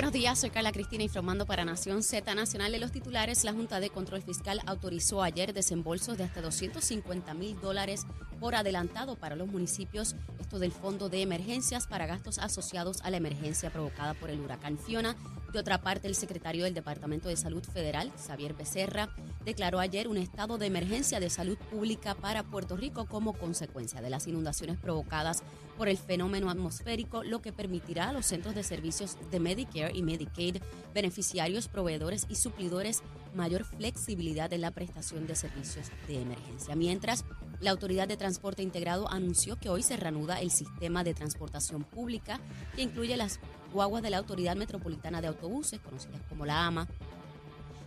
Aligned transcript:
Buenos 0.00 0.14
días, 0.14 0.38
soy 0.38 0.48
Carla 0.48 0.72
Cristina 0.72 1.02
informando 1.02 1.44
para 1.44 1.66
Nación 1.66 2.02
Z 2.02 2.34
Nacional 2.34 2.72
de 2.72 2.78
los 2.78 2.90
titulares. 2.90 3.44
La 3.44 3.52
Junta 3.52 3.80
de 3.80 3.90
Control 3.90 4.22
Fiscal 4.22 4.62
autorizó 4.64 5.22
ayer 5.22 5.52
desembolsos 5.52 6.16
de 6.16 6.24
hasta 6.24 6.40
250 6.40 7.34
mil 7.34 7.60
dólares 7.60 8.06
por 8.40 8.54
adelantado 8.54 9.16
para 9.16 9.36
los 9.36 9.46
municipios, 9.48 10.16
esto 10.38 10.58
del 10.58 10.72
Fondo 10.72 11.10
de 11.10 11.20
Emergencias 11.20 11.86
para 11.86 12.06
gastos 12.06 12.38
asociados 12.38 13.02
a 13.02 13.10
la 13.10 13.18
emergencia 13.18 13.68
provocada 13.68 14.14
por 14.14 14.30
el 14.30 14.40
huracán 14.40 14.78
Fiona. 14.78 15.16
De 15.52 15.58
otra 15.58 15.82
parte, 15.82 16.08
el 16.08 16.14
secretario 16.14 16.64
del 16.64 16.72
Departamento 16.72 17.28
de 17.28 17.36
Salud 17.36 17.62
Federal, 17.62 18.10
Xavier 18.26 18.54
Becerra, 18.54 19.10
declaró 19.44 19.80
ayer 19.80 20.08
un 20.08 20.16
estado 20.16 20.56
de 20.56 20.64
emergencia 20.64 21.20
de 21.20 21.28
salud 21.28 21.58
pública 21.70 22.14
para 22.14 22.42
Puerto 22.42 22.74
Rico 22.74 23.04
como 23.04 23.34
consecuencia 23.34 24.00
de 24.00 24.08
las 24.08 24.26
inundaciones 24.26 24.78
provocadas 24.78 25.42
por 25.80 25.88
el 25.88 25.96
fenómeno 25.96 26.50
atmosférico, 26.50 27.24
lo 27.24 27.40
que 27.40 27.54
permitirá 27.54 28.10
a 28.10 28.12
los 28.12 28.26
centros 28.26 28.54
de 28.54 28.62
servicios 28.62 29.16
de 29.30 29.40
Medicare 29.40 29.96
y 29.96 30.02
Medicaid, 30.02 30.58
beneficiarios, 30.92 31.68
proveedores 31.68 32.26
y 32.28 32.34
suplidores 32.34 33.02
mayor 33.34 33.64
flexibilidad 33.64 34.52
en 34.52 34.60
la 34.60 34.72
prestación 34.72 35.26
de 35.26 35.36
servicios 35.36 35.86
de 36.06 36.20
emergencia. 36.20 36.76
Mientras, 36.76 37.24
la 37.60 37.70
Autoridad 37.70 38.06
de 38.06 38.18
Transporte 38.18 38.62
Integrado 38.62 39.10
anunció 39.10 39.56
que 39.56 39.70
hoy 39.70 39.82
se 39.82 39.96
reanuda 39.96 40.42
el 40.42 40.50
sistema 40.50 41.02
de 41.02 41.14
transportación 41.14 41.84
pública 41.84 42.40
que 42.76 42.82
incluye 42.82 43.16
las 43.16 43.40
guaguas 43.72 44.02
de 44.02 44.10
la 44.10 44.18
Autoridad 44.18 44.56
Metropolitana 44.56 45.22
de 45.22 45.28
Autobuses, 45.28 45.80
conocidas 45.80 46.20
como 46.28 46.44
la 46.44 46.66
AMA, 46.66 46.88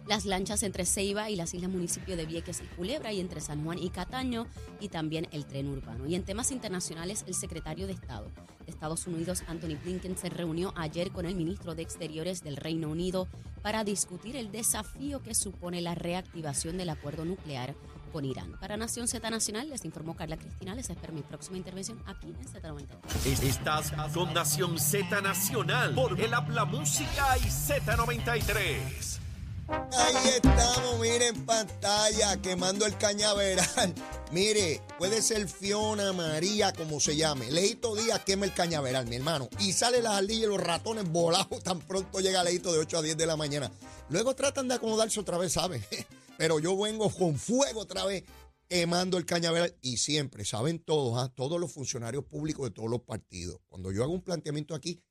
las 0.07 0.25
lanchas 0.25 0.63
entre 0.63 0.85
Ceiba 0.85 1.29
y 1.29 1.35
las 1.35 1.53
islas 1.53 1.71
municipios 1.71 2.17
de 2.17 2.25
Vieques 2.25 2.61
y 2.61 2.75
Culebra 2.75 3.13
y 3.13 3.19
entre 3.19 3.41
San 3.41 3.63
Juan 3.63 3.79
y 3.79 3.89
Cataño 3.89 4.47
y 4.79 4.89
también 4.89 5.27
el 5.31 5.45
tren 5.45 5.67
urbano. 5.67 6.05
Y 6.07 6.15
en 6.15 6.23
temas 6.23 6.51
internacionales, 6.51 7.23
el 7.27 7.33
secretario 7.33 7.87
de 7.87 7.93
Estado 7.93 8.29
de 8.65 8.71
Estados 8.71 9.07
Unidos, 9.07 9.43
Anthony 9.47 9.77
Blinken, 9.83 10.17
se 10.17 10.29
reunió 10.29 10.73
ayer 10.75 11.11
con 11.11 11.25
el 11.25 11.35
ministro 11.35 11.75
de 11.75 11.83
Exteriores 11.83 12.43
del 12.43 12.57
Reino 12.57 12.89
Unido 12.89 13.27
para 13.61 13.83
discutir 13.83 14.35
el 14.35 14.51
desafío 14.51 15.21
que 15.21 15.35
supone 15.35 15.81
la 15.81 15.95
reactivación 15.95 16.77
del 16.77 16.89
acuerdo 16.89 17.25
nuclear 17.25 17.75
con 18.11 18.25
Irán. 18.25 18.57
Para 18.59 18.77
Nación 18.77 19.07
Z 19.07 19.27
Nacional, 19.29 19.69
les 19.69 19.85
informó 19.85 20.15
Carla 20.15 20.37
Cristina. 20.37 20.75
Les 20.75 20.89
espero 20.89 21.13
mi 21.13 21.23
próxima 21.23 21.57
intervención 21.57 22.01
aquí 22.05 22.27
en 22.27 22.45
Z93. 22.45 23.43
Estás 23.43 23.91
con 24.13 24.33
Nación 24.33 24.77
Z 24.77 25.21
Nacional 25.21 25.95
por 25.95 26.19
el 26.19 26.33
Habla 26.33 26.65
Música 26.65 27.37
y 27.39 27.47
Z93. 27.47 29.22
Ahí 29.67 30.29
estamos, 30.35 30.99
miren 30.99 31.35
en 31.35 31.45
pantalla, 31.45 32.41
quemando 32.41 32.85
el 32.85 32.97
cañaveral. 32.97 33.93
Mire, 34.31 34.81
puede 34.97 35.21
ser 35.21 35.47
Fiona, 35.47 36.11
María, 36.11 36.73
como 36.73 36.99
se 36.99 37.15
llame. 37.15 37.49
Leito 37.49 37.95
Díaz 37.95 38.23
quema 38.25 38.45
el 38.45 38.53
cañaveral, 38.53 39.07
mi 39.07 39.15
hermano. 39.15 39.47
Y 39.59 39.71
sale 39.73 40.01
las 40.01 40.13
ardillas 40.13 40.43
y 40.43 40.47
los 40.47 40.59
ratones 40.59 41.09
volados 41.09 41.63
tan 41.63 41.79
pronto 41.79 42.19
llega 42.19 42.43
Leito 42.43 42.73
de 42.73 42.79
8 42.79 42.97
a 42.97 43.01
10 43.01 43.17
de 43.17 43.25
la 43.25 43.37
mañana. 43.37 43.71
Luego 44.09 44.35
tratan 44.35 44.67
de 44.67 44.75
acomodarse 44.75 45.19
otra 45.19 45.37
vez, 45.37 45.53
¿saben? 45.53 45.83
Pero 46.37 46.59
yo 46.59 46.77
vengo 46.77 47.09
con 47.09 47.37
fuego 47.37 47.81
otra 47.81 48.05
vez 48.05 48.23
quemando 48.67 49.17
el 49.17 49.25
cañaveral. 49.25 49.77
Y 49.81 49.97
siempre, 49.97 50.43
saben 50.43 50.79
todos, 50.79 51.17
¿ah? 51.17 51.31
todos 51.33 51.59
los 51.59 51.71
funcionarios 51.71 52.25
públicos 52.25 52.65
de 52.65 52.71
todos 52.71 52.89
los 52.89 53.01
partidos. 53.01 53.61
Cuando 53.69 53.91
yo 53.91 54.03
hago 54.03 54.13
un 54.13 54.23
planteamiento 54.23 54.75
aquí, 54.75 55.01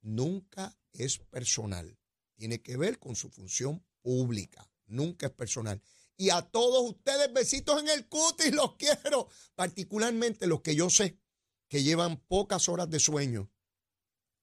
nunca 0.00 0.78
es 0.92 1.18
personal. 1.18 1.98
Tiene 2.36 2.62
que 2.62 2.76
ver 2.76 2.98
con 3.00 3.16
su 3.16 3.28
función 3.30 3.84
pública, 4.08 4.66
nunca 4.86 5.26
es 5.26 5.32
personal. 5.32 5.82
Y 6.16 6.30
a 6.30 6.40
todos 6.40 6.82
ustedes, 6.88 7.30
besitos 7.30 7.78
en 7.78 7.90
el 7.90 8.08
cutis, 8.08 8.54
los 8.54 8.76
quiero. 8.76 9.28
Particularmente 9.54 10.46
los 10.46 10.62
que 10.62 10.74
yo 10.74 10.88
sé 10.88 11.20
que 11.68 11.82
llevan 11.82 12.16
pocas 12.16 12.70
horas 12.70 12.88
de 12.88 13.00
sueño. 13.00 13.50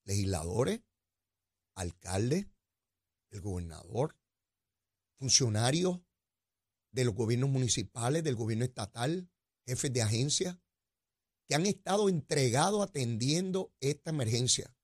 Legisladores, 0.04 0.82
alcaldes, 1.74 2.46
el 3.32 3.42
gobernador, 3.42 4.16
funcionarios 5.16 6.00
de 6.92 7.06
los 7.06 7.16
gobiernos 7.16 7.50
municipales, 7.50 8.24
del 8.24 8.36
gobierno 8.36 8.66
estatal, 8.66 9.32
jefes 9.66 9.92
de 9.92 10.04
agencias, 10.04 10.60
que 11.48 11.56
han 11.56 11.66
estado 11.66 12.08
entregados 12.08 12.88
atendiendo 12.88 13.74
esta 13.80 14.12
emergencia. 14.12 14.78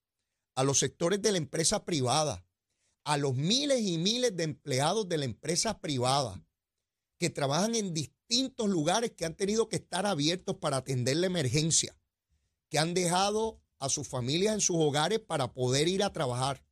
A 0.56 0.64
los 0.64 0.80
sectores 0.80 1.22
de 1.22 1.34
la 1.34 1.38
empresa 1.38 1.86
privada, 1.86 2.44
a 3.04 3.18
los 3.18 3.36
miles 3.36 3.82
y 3.82 3.98
miles 3.98 4.36
de 4.36 4.44
empleados 4.44 5.08
de 5.10 5.18
la 5.18 5.26
empresa 5.26 5.80
privada 5.80 6.44
que 7.18 7.30
trabajan 7.30 7.76
en 7.76 7.94
distintos 7.94 8.70
lugares 8.70 9.12
que 9.12 9.26
han 9.26 9.36
tenido 9.36 9.70
que 9.70 9.76
estar 9.78 10.06
abiertos 10.06 10.58
para 10.58 10.78
atender 10.78 11.18
la 11.18 11.28
emergencia, 11.28 11.96
que 12.70 12.80
han 12.80 12.94
dejado 12.94 13.62
a 13.80 13.90
sus 13.90 14.08
familias 14.08 14.54
en 14.54 14.62
sus 14.62 14.78
hogares 14.80 15.20
para 15.20 15.54
poder 15.54 15.88
ir 15.88 16.04
a 16.04 16.14
trabajar. 16.14 16.64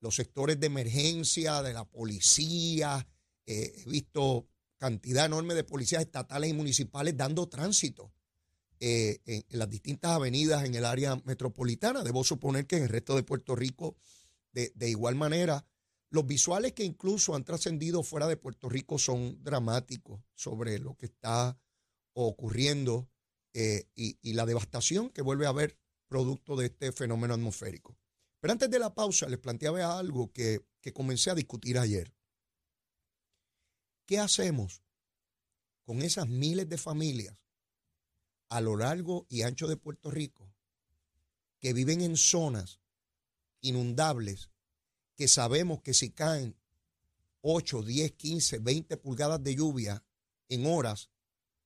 Los 0.00 0.16
sectores 0.16 0.60
de 0.60 0.66
emergencia, 0.66 1.62
de 1.62 1.72
la 1.72 1.84
policía, 1.84 3.06
eh, 3.46 3.72
he 3.78 3.90
visto 3.90 4.48
cantidad 4.76 5.26
enorme 5.26 5.54
de 5.54 5.64
policías 5.64 6.02
estatales 6.02 6.50
y 6.50 6.52
municipales 6.52 7.16
dando 7.16 7.48
tránsito 7.48 8.12
eh, 8.80 9.20
en, 9.24 9.44
en 9.48 9.58
las 9.58 9.70
distintas 9.70 10.10
avenidas 10.10 10.64
en 10.64 10.74
el 10.74 10.84
área 10.84 11.16
metropolitana. 11.24 12.02
Debo 12.02 12.22
suponer 12.24 12.66
que 12.66 12.76
en 12.76 12.82
el 12.82 12.88
resto 12.90 13.16
de 13.16 13.22
Puerto 13.22 13.56
Rico 13.56 13.96
de, 14.54 14.88
igual 14.88 15.16
manera, 15.16 15.66
los 16.10 16.26
visuales 16.26 16.72
que 16.72 16.84
incluso 16.84 17.34
han 17.34 17.44
trascendido 17.44 18.02
fuera 18.02 18.28
de 18.28 18.36
Puerto 18.36 18.68
Rico 18.68 18.98
son 18.98 19.42
dramáticos 19.42 20.20
sobre 20.34 20.78
lo 20.78 20.96
que 20.96 21.06
está 21.06 21.58
ocurriendo 22.12 23.10
eh, 23.52 23.88
y, 23.94 24.32
la 24.32 24.46
devastación 24.46 25.10
que 25.10 25.22
vuelve 25.22 25.46
a 25.46 25.50
haber 25.50 25.76
producto 26.06 26.56
de 26.56 26.66
este 26.66 26.92
fenómeno 26.92 27.34
atmosférico. 27.34 27.98
Pero 28.40 28.52
antes 28.52 28.70
de 28.70 28.78
la 28.78 28.94
pausa 28.94 29.28
les 29.28 29.38
planteaba 29.38 29.98
algo 29.98 30.32
que, 30.32 30.64
que 30.80 30.92
comencé 30.92 31.30
a 31.30 31.34
discutir 31.34 31.78
ayer. 31.78 32.14
¿Qué 34.06 34.18
hacemos 34.18 34.82
con 35.82 36.02
esas 36.02 36.28
miles 36.28 36.68
de 36.68 36.78
familias 36.78 37.36
a 38.50 38.60
lo 38.60 38.76
largo 38.76 39.26
y 39.28 39.42
ancho 39.42 39.66
de 39.66 39.76
Puerto 39.76 40.10
Rico 40.10 40.54
que 41.58 41.72
viven 41.72 42.02
en 42.02 42.16
zonas 42.16 42.83
inundables 43.64 44.50
que 45.16 45.28
sabemos 45.28 45.80
que 45.82 45.94
si 45.94 46.10
caen 46.10 46.56
8, 47.40 47.82
10, 47.82 48.12
15, 48.12 48.58
20 48.58 48.96
pulgadas 48.96 49.42
de 49.42 49.54
lluvia 49.54 50.04
en 50.48 50.66
horas, 50.66 51.10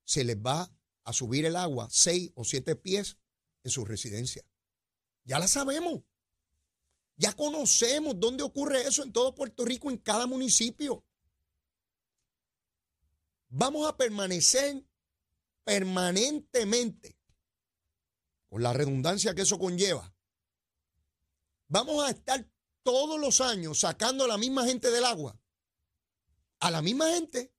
se 0.05 0.25
les 0.25 0.37
va 0.37 0.71
a 1.05 1.13
subir 1.13 1.45
el 1.45 1.57
agua 1.57 1.89
6 1.91 2.33
o 2.35 2.45
7 2.45 2.77
pies 2.77 3.19
en 3.63 3.71
su 3.71 3.85
residencia. 3.85 4.45
Ya 5.25 5.39
la 5.39 5.49
sabemos. 5.49 6.03
Ya 7.17 7.33
conocemos 7.33 8.19
dónde 8.19 8.43
ocurre 8.45 8.83
eso 8.83 9.03
en 9.03 9.13
todo 9.13 9.35
Puerto 9.35 9.65
Rico, 9.65 9.91
en 9.91 9.99
cada 9.99 10.27
municipio. 10.27 11.05
Vamos 13.49 13.89
a 13.89 13.97
permanecer 13.97 14.85
permanentemente, 15.65 17.19
con 18.49 18.63
la 18.63 18.73
redundancia 18.73 19.35
que 19.35 19.43
eso 19.43 19.59
conlleva, 19.59 20.15
vamos 21.69 22.05
a 22.05 22.11
estar 22.11 22.47
todos 22.83 23.21
los 23.21 23.41
años 23.41 23.81
sacando 23.81 24.25
a 24.25 24.29
la 24.29 24.39
misma 24.39 24.65
gente 24.65 24.91
del 24.91 25.05
agua. 25.05 25.41
A 26.61 26.71
la 26.71 26.83
misma 26.83 27.13
gente. 27.13 27.55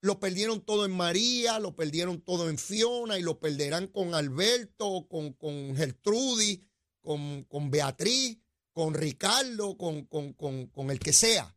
Lo 0.00 0.18
perdieron 0.18 0.64
todo 0.64 0.84
en 0.84 0.96
María, 0.96 1.60
lo 1.60 1.76
perdieron 1.76 2.22
todo 2.22 2.48
en 2.48 2.58
Fiona 2.58 3.18
y 3.18 3.22
lo 3.22 3.38
perderán 3.38 3.86
con 3.86 4.14
Alberto, 4.14 5.06
con, 5.08 5.32
con 5.34 5.76
Gertrudis, 5.76 6.60
con, 7.00 7.44
con, 7.44 7.70
Beatriz, 7.70 8.40
con 8.72 8.94
Ricardo, 8.94 9.76
con, 9.76 10.06
con, 10.06 10.32
con 10.32 10.90
el 10.90 10.98
que 10.98 11.12
sea. 11.12 11.56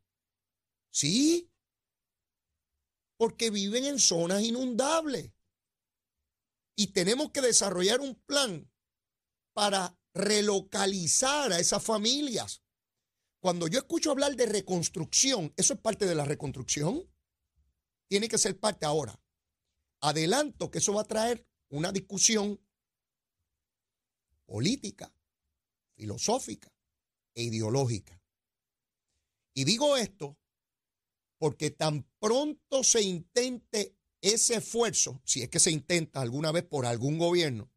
Sí, 0.92 1.52
porque 3.18 3.50
viven 3.50 3.86
en 3.86 4.00
zonas 4.00 4.44
inundables. 4.44 5.32
Y 6.76 6.88
tenemos 6.88 7.32
que 7.32 7.42
desarrollar 7.42 8.02
un 8.02 8.16
plan 8.16 8.70
para 9.54 9.98
relocalizar 10.16 11.52
a 11.52 11.60
esas 11.60 11.84
familias. 11.84 12.64
Cuando 13.40 13.68
yo 13.68 13.78
escucho 13.78 14.10
hablar 14.10 14.36
de 14.36 14.48
reconstrucción, 14.48 15.54
¿eso 15.58 15.74
es 15.74 15.80
parte 15.80 16.08
de 16.08 16.16
la 16.16 16.26
reconstrucción? 16.26 17.08
Tiene 18.08 18.28
que 18.28 18.38
ser 18.38 18.60
parte 18.60 18.86
ahora. 18.86 19.22
Adelanto 20.02 20.72
que 20.72 20.80
eso 20.80 20.94
va 20.94 21.02
a 21.02 21.08
traer 21.08 21.46
una 21.70 21.92
discusión 21.92 22.60
política, 24.46 25.14
filosófica 25.96 26.74
e 27.34 27.44
ideológica. 27.44 28.20
Y 29.54 29.66
digo 29.66 29.98
esto 29.98 30.38
porque 31.38 31.72
tan 31.72 32.10
pronto 32.20 32.84
se 32.84 33.02
intente 33.02 33.98
ese 34.22 34.56
esfuerzo, 34.56 35.22
si 35.26 35.42
es 35.42 35.50
que 35.50 35.60
se 35.60 35.72
intenta 35.72 36.22
alguna 36.22 36.52
vez 36.52 36.64
por 36.64 36.86
algún 36.86 37.18
gobierno, 37.18 37.72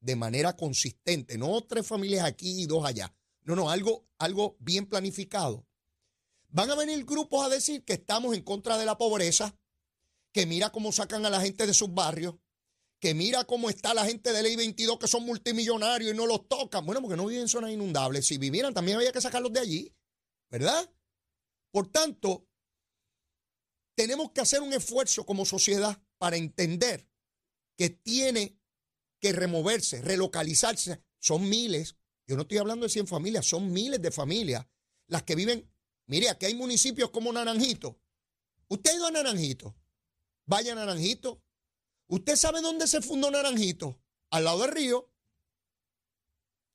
de 0.00 0.16
manera 0.16 0.56
consistente, 0.56 1.38
no 1.38 1.60
tres 1.62 1.86
familias 1.86 2.24
aquí 2.24 2.62
y 2.62 2.66
dos 2.66 2.84
allá. 2.84 3.14
no, 3.42 3.56
no, 3.56 3.70
algo, 3.70 4.06
algo 4.18 4.56
bien 4.60 4.86
planificado. 4.86 5.66
Van 6.48 6.70
a 6.70 6.74
venir 6.74 7.04
grupos 7.04 7.44
a 7.44 7.48
decir 7.48 7.84
que 7.84 7.94
estamos 7.94 8.34
en 8.34 8.42
contra 8.42 8.76
de 8.76 8.84
la 8.84 8.98
pobreza, 8.98 9.56
que 10.32 10.46
mira 10.46 10.70
cómo 10.70 10.92
sacan 10.92 11.24
a 11.26 11.30
la 11.30 11.40
gente 11.40 11.66
de 11.66 11.74
sus 11.74 11.92
barrios, 11.92 12.36
que 13.00 13.14
mira 13.14 13.44
cómo 13.44 13.70
está 13.70 13.94
la 13.94 14.04
gente 14.04 14.32
de 14.32 14.42
ley 14.42 14.56
22 14.56 14.98
que 14.98 15.08
son 15.08 15.24
multimillonarios 15.24 16.12
y 16.12 16.16
no 16.16 16.26
los 16.26 16.48
tocan. 16.48 16.84
Bueno, 16.84 17.00
porque 17.00 17.16
no 17.16 17.26
viven 17.26 17.42
en 17.42 17.48
zonas 17.48 17.70
inundables. 17.70 18.26
Si 18.26 18.36
vivieran, 18.36 18.74
también 18.74 18.98
había 18.98 19.12
que 19.12 19.20
sacarlos 19.20 19.52
de 19.52 19.60
allí, 19.60 19.94
¿verdad? 20.50 20.92
Por 21.72 21.90
tanto, 21.90 22.46
tenemos 23.96 24.32
que 24.32 24.40
hacer 24.40 24.60
un 24.60 24.72
esfuerzo 24.72 25.24
como 25.24 25.44
sociedad 25.44 26.00
para 26.18 26.36
entender 26.36 27.08
que 27.76 27.90
tiene 27.90 28.59
que 29.20 29.32
removerse, 29.32 30.02
relocalizarse. 30.02 31.02
Son 31.18 31.48
miles, 31.48 31.96
yo 32.26 32.36
no 32.36 32.42
estoy 32.42 32.58
hablando 32.58 32.86
de 32.86 32.90
100 32.90 33.06
familias, 33.06 33.46
son 33.46 33.72
miles 33.72 34.00
de 34.00 34.10
familias 34.10 34.66
las 35.06 35.22
que 35.24 35.34
viven. 35.34 35.70
Mire, 36.06 36.30
aquí 36.30 36.46
hay 36.46 36.54
municipios 36.54 37.10
como 37.10 37.32
Naranjito. 37.32 38.00
Usted 38.68 38.90
ha 38.90 38.94
ido 38.94 39.06
a 39.06 39.10
Naranjito. 39.10 39.76
Vaya 40.46 40.74
Naranjito. 40.74 41.42
¿Usted 42.06 42.36
sabe 42.36 42.60
dónde 42.60 42.86
se 42.86 43.02
fundó 43.02 43.30
Naranjito? 43.30 44.00
Al 44.30 44.44
lado 44.44 44.62
del 44.62 44.72
río. 44.72 45.12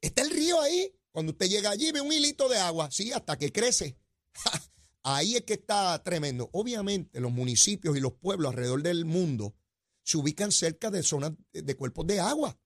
Está 0.01 0.21
el 0.21 0.29
río 0.29 0.61
ahí. 0.61 0.93
Cuando 1.11 1.31
usted 1.31 1.47
llega 1.47 1.69
allí 1.69 1.91
ve 1.91 2.01
un 2.01 2.11
hilito 2.11 2.49
de 2.49 2.57
agua, 2.57 2.91
sí, 2.91 3.13
hasta 3.13 3.37
que 3.37 3.51
crece. 3.51 3.97
Ahí 5.03 5.35
es 5.35 5.43
que 5.43 5.53
está 5.53 6.01
tremendo. 6.03 6.49
Obviamente 6.51 7.19
los 7.19 7.31
municipios 7.31 7.95
y 7.95 7.99
los 7.99 8.13
pueblos 8.13 8.49
alrededor 8.51 8.81
del 8.81 9.05
mundo 9.05 9.55
se 10.05 10.17
ubican 10.17 10.51
cerca 10.51 10.91
de 10.91 11.01
zonas 11.01 11.31
de 11.51 11.75
cuerpos 11.75 12.05
de 12.05 12.19
agua, 12.19 12.57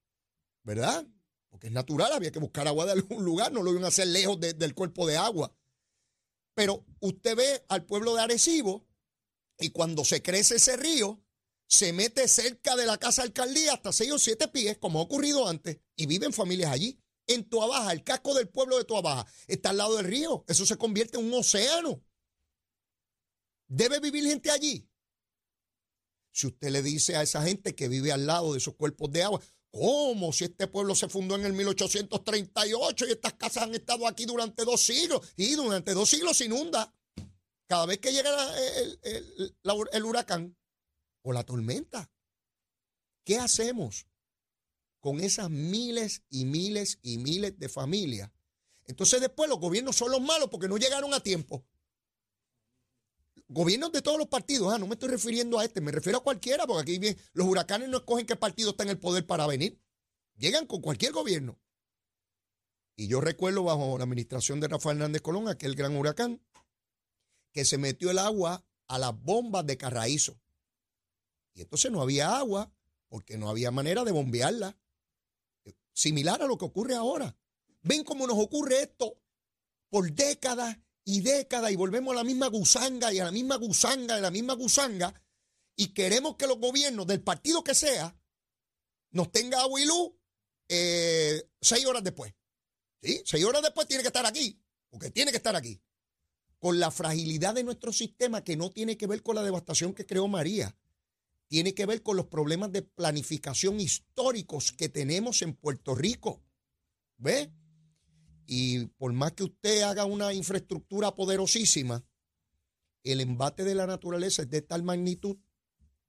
¿verdad? 0.63 1.07
Porque 1.47 1.67
es 1.67 1.73
natural, 1.73 2.11
había 2.11 2.31
que 2.31 2.39
buscar 2.39 2.67
agua 2.67 2.85
de 2.85 2.91
algún 2.91 3.23
lugar, 3.23 3.51
no 3.53 3.63
lo 3.63 3.71
iban 3.71 3.85
a 3.85 3.87
hacer 3.87 4.07
lejos 4.07 4.39
del 4.39 4.75
cuerpo 4.75 5.07
de 5.07 5.15
agua. 5.15 5.55
Pero 6.53 6.85
usted 6.99 7.37
ve 7.37 7.65
al 7.69 7.85
pueblo 7.85 8.13
de 8.13 8.21
Arecibo 8.21 8.85
y 9.57 9.69
cuando 9.69 10.03
se 10.03 10.21
crece 10.21 10.57
ese 10.57 10.75
río, 10.75 11.23
se 11.65 11.93
mete 11.93 12.27
cerca 12.27 12.75
de 12.75 12.85
la 12.85 12.97
casa 12.97 13.21
alcaldía 13.21 13.73
hasta 13.73 13.93
seis 13.93 14.11
o 14.11 14.19
siete 14.19 14.49
pies, 14.49 14.77
como 14.77 14.99
ha 14.99 15.03
ocurrido 15.03 15.47
antes, 15.47 15.79
y 15.95 16.07
viven 16.07 16.33
familias 16.33 16.71
allí. 16.71 16.99
En 17.25 17.47
Tuabaja, 17.47 17.93
el 17.93 18.03
casco 18.03 18.33
del 18.33 18.49
pueblo 18.49 18.77
de 18.77 18.83
Tuabaja 18.83 19.25
está 19.47 19.69
al 19.69 19.77
lado 19.77 19.95
del 19.95 20.07
río. 20.07 20.43
Eso 20.47 20.65
se 20.65 20.77
convierte 20.77 21.17
en 21.17 21.25
un 21.25 21.33
océano. 21.35 22.03
¿Debe 23.67 23.99
vivir 23.99 24.25
gente 24.25 24.51
allí? 24.51 24.88
Si 26.39 26.47
usted 26.47 26.69
le 26.69 26.81
dice 26.81 27.17
a 27.17 27.21
esa 27.21 27.43
gente 27.43 27.75
que 27.75 27.89
vive 27.89 28.13
al 28.13 28.25
lado 28.25 28.53
de 28.53 28.59
esos 28.59 28.73
cuerpos 28.75 29.11
de 29.11 29.23
agua, 29.23 29.41
¿cómo 29.71 30.31
si 30.31 30.45
este 30.45 30.67
pueblo 30.67 30.95
se 30.95 31.09
fundó 31.09 31.35
en 31.35 31.43
el 31.43 31.51
1838 31.51 33.07
y 33.07 33.11
estas 33.11 33.33
casas 33.33 33.63
han 33.63 33.75
estado 33.75 34.07
aquí 34.07 34.25
durante 34.25 34.63
dos 34.63 34.79
siglos? 34.79 35.33
Y 35.35 35.55
durante 35.55 35.93
dos 35.93 36.09
siglos 36.09 36.37
se 36.37 36.45
inunda. 36.45 36.95
Cada 37.67 37.85
vez 37.85 37.97
que 37.97 38.13
llega 38.13 38.31
el, 39.03 40.05
huracán 40.05 40.55
o 41.23 41.33
la 41.33 41.43
tormenta. 41.43 42.09
¿Qué 43.25 43.37
hacemos 43.37 44.07
con 45.01 45.19
esas 45.19 45.49
miles 45.49 46.23
y 46.29 46.45
miles 46.45 46.99
y 47.01 47.17
miles 47.17 47.59
de 47.59 47.67
familias? 47.67 48.31
Entonces 48.85 49.19
después 49.19 49.49
los 49.49 49.59
gobiernos 49.59 49.97
son 49.97 50.09
los 50.09 50.21
malos 50.21 50.47
porque 50.49 50.69
no 50.69 50.77
llegaron 50.77 51.13
a 51.13 51.19
tiempo 51.19 51.65
gobiernos 53.49 53.91
de 53.91 54.01
todos 54.01 54.17
los 54.17 54.27
partidos, 54.27 54.73
ah, 54.73 54.77
no 54.77 54.87
me 54.87 54.93
estoy 54.93 55.09
refiriendo 55.09 55.59
a 55.59 55.65
este, 55.65 55.81
me 55.81 55.91
refiero 55.91 56.19
a 56.19 56.23
cualquiera, 56.23 56.65
porque 56.65 56.93
aquí 56.93 57.17
los 57.33 57.47
huracanes 57.47 57.89
no 57.89 57.97
escogen 57.97 58.25
qué 58.25 58.35
partido 58.35 58.71
está 58.71 58.83
en 58.83 58.89
el 58.89 58.99
poder 58.99 59.25
para 59.25 59.47
venir. 59.47 59.81
Llegan 60.37 60.65
con 60.67 60.81
cualquier 60.81 61.11
gobierno. 61.11 61.59
Y 62.95 63.07
yo 63.07 63.21
recuerdo 63.21 63.63
bajo 63.63 63.97
la 63.97 64.03
administración 64.03 64.59
de 64.59 64.67
Rafael 64.67 64.97
Hernández 64.97 65.21
Colón, 65.21 65.47
aquel 65.47 65.75
gran 65.75 65.95
huracán, 65.95 66.41
que 67.51 67.65
se 67.65 67.77
metió 67.77 68.11
el 68.11 68.19
agua 68.19 68.65
a 68.87 68.99
las 68.99 69.19
bombas 69.19 69.65
de 69.65 69.77
Carraízo. 69.77 70.39
Y 71.53 71.61
entonces 71.61 71.91
no 71.91 72.01
había 72.01 72.37
agua 72.37 72.71
porque 73.07 73.37
no 73.37 73.49
había 73.49 73.71
manera 73.71 74.03
de 74.03 74.11
bombearla. 74.11 74.77
Similar 75.93 76.41
a 76.41 76.47
lo 76.47 76.57
que 76.57 76.65
ocurre 76.65 76.95
ahora. 76.95 77.35
Ven 77.81 78.03
cómo 78.03 78.27
nos 78.27 78.37
ocurre 78.37 78.81
esto 78.83 79.17
por 79.89 80.11
décadas 80.11 80.77
y 81.05 81.21
décadas 81.21 81.71
y 81.71 81.75
volvemos 81.75 82.13
a 82.13 82.17
la 82.17 82.23
misma 82.23 82.47
gusanga 82.47 83.11
y 83.13 83.19
a 83.19 83.25
la 83.25 83.31
misma 83.31 83.55
gusanga 83.55 84.15
y 84.15 84.17
a 84.19 84.21
la 84.21 84.31
misma 84.31 84.53
gusanga 84.53 85.13
y 85.75 85.93
queremos 85.93 86.35
que 86.35 86.45
los 86.45 86.59
gobiernos 86.59 87.07
del 87.07 87.21
partido 87.21 87.63
que 87.63 87.73
sea 87.73 88.15
nos 89.11 89.31
tenga 89.31 89.61
agua 89.61 89.79
y 89.79 89.85
eh, 90.67 91.49
seis 91.61 91.85
horas 91.85 92.03
después. 92.03 92.33
¿Sí? 93.01 93.21
Seis 93.25 93.45
horas 93.45 93.61
después 93.61 93.87
tiene 93.87 94.03
que 94.03 94.09
estar 94.09 94.25
aquí, 94.25 94.61
porque 94.89 95.09
tiene 95.09 95.31
que 95.31 95.37
estar 95.37 95.55
aquí. 95.55 95.81
Con 96.57 96.79
la 96.79 96.91
fragilidad 96.91 97.55
de 97.55 97.63
nuestro 97.63 97.93
sistema 97.93 98.43
que 98.43 98.57
no 98.57 98.71
tiene 98.71 98.97
que 98.97 99.07
ver 99.07 99.23
con 99.23 99.35
la 99.35 99.43
devastación 99.43 99.93
que 99.93 100.05
creó 100.05 100.27
María, 100.27 100.77
tiene 101.47 101.73
que 101.73 101.85
ver 101.85 102.03
con 102.03 102.17
los 102.17 102.27
problemas 102.27 102.71
de 102.71 102.81
planificación 102.81 103.79
históricos 103.79 104.73
que 104.73 104.89
tenemos 104.89 105.41
en 105.41 105.55
Puerto 105.55 105.95
Rico. 105.95 106.43
¿Ve? 107.17 107.51
Y 108.51 108.87
por 108.97 109.13
más 109.13 109.33
que 109.33 109.43
usted 109.43 109.83
haga 109.83 110.05
una 110.05 110.33
infraestructura 110.33 111.13
poderosísima, 111.13 112.03
el 113.03 113.21
embate 113.21 113.63
de 113.63 113.75
la 113.75 113.85
naturaleza 113.85 114.41
es 114.41 114.49
de 114.49 114.63
tal 114.63 114.81
magnitud. 114.81 115.37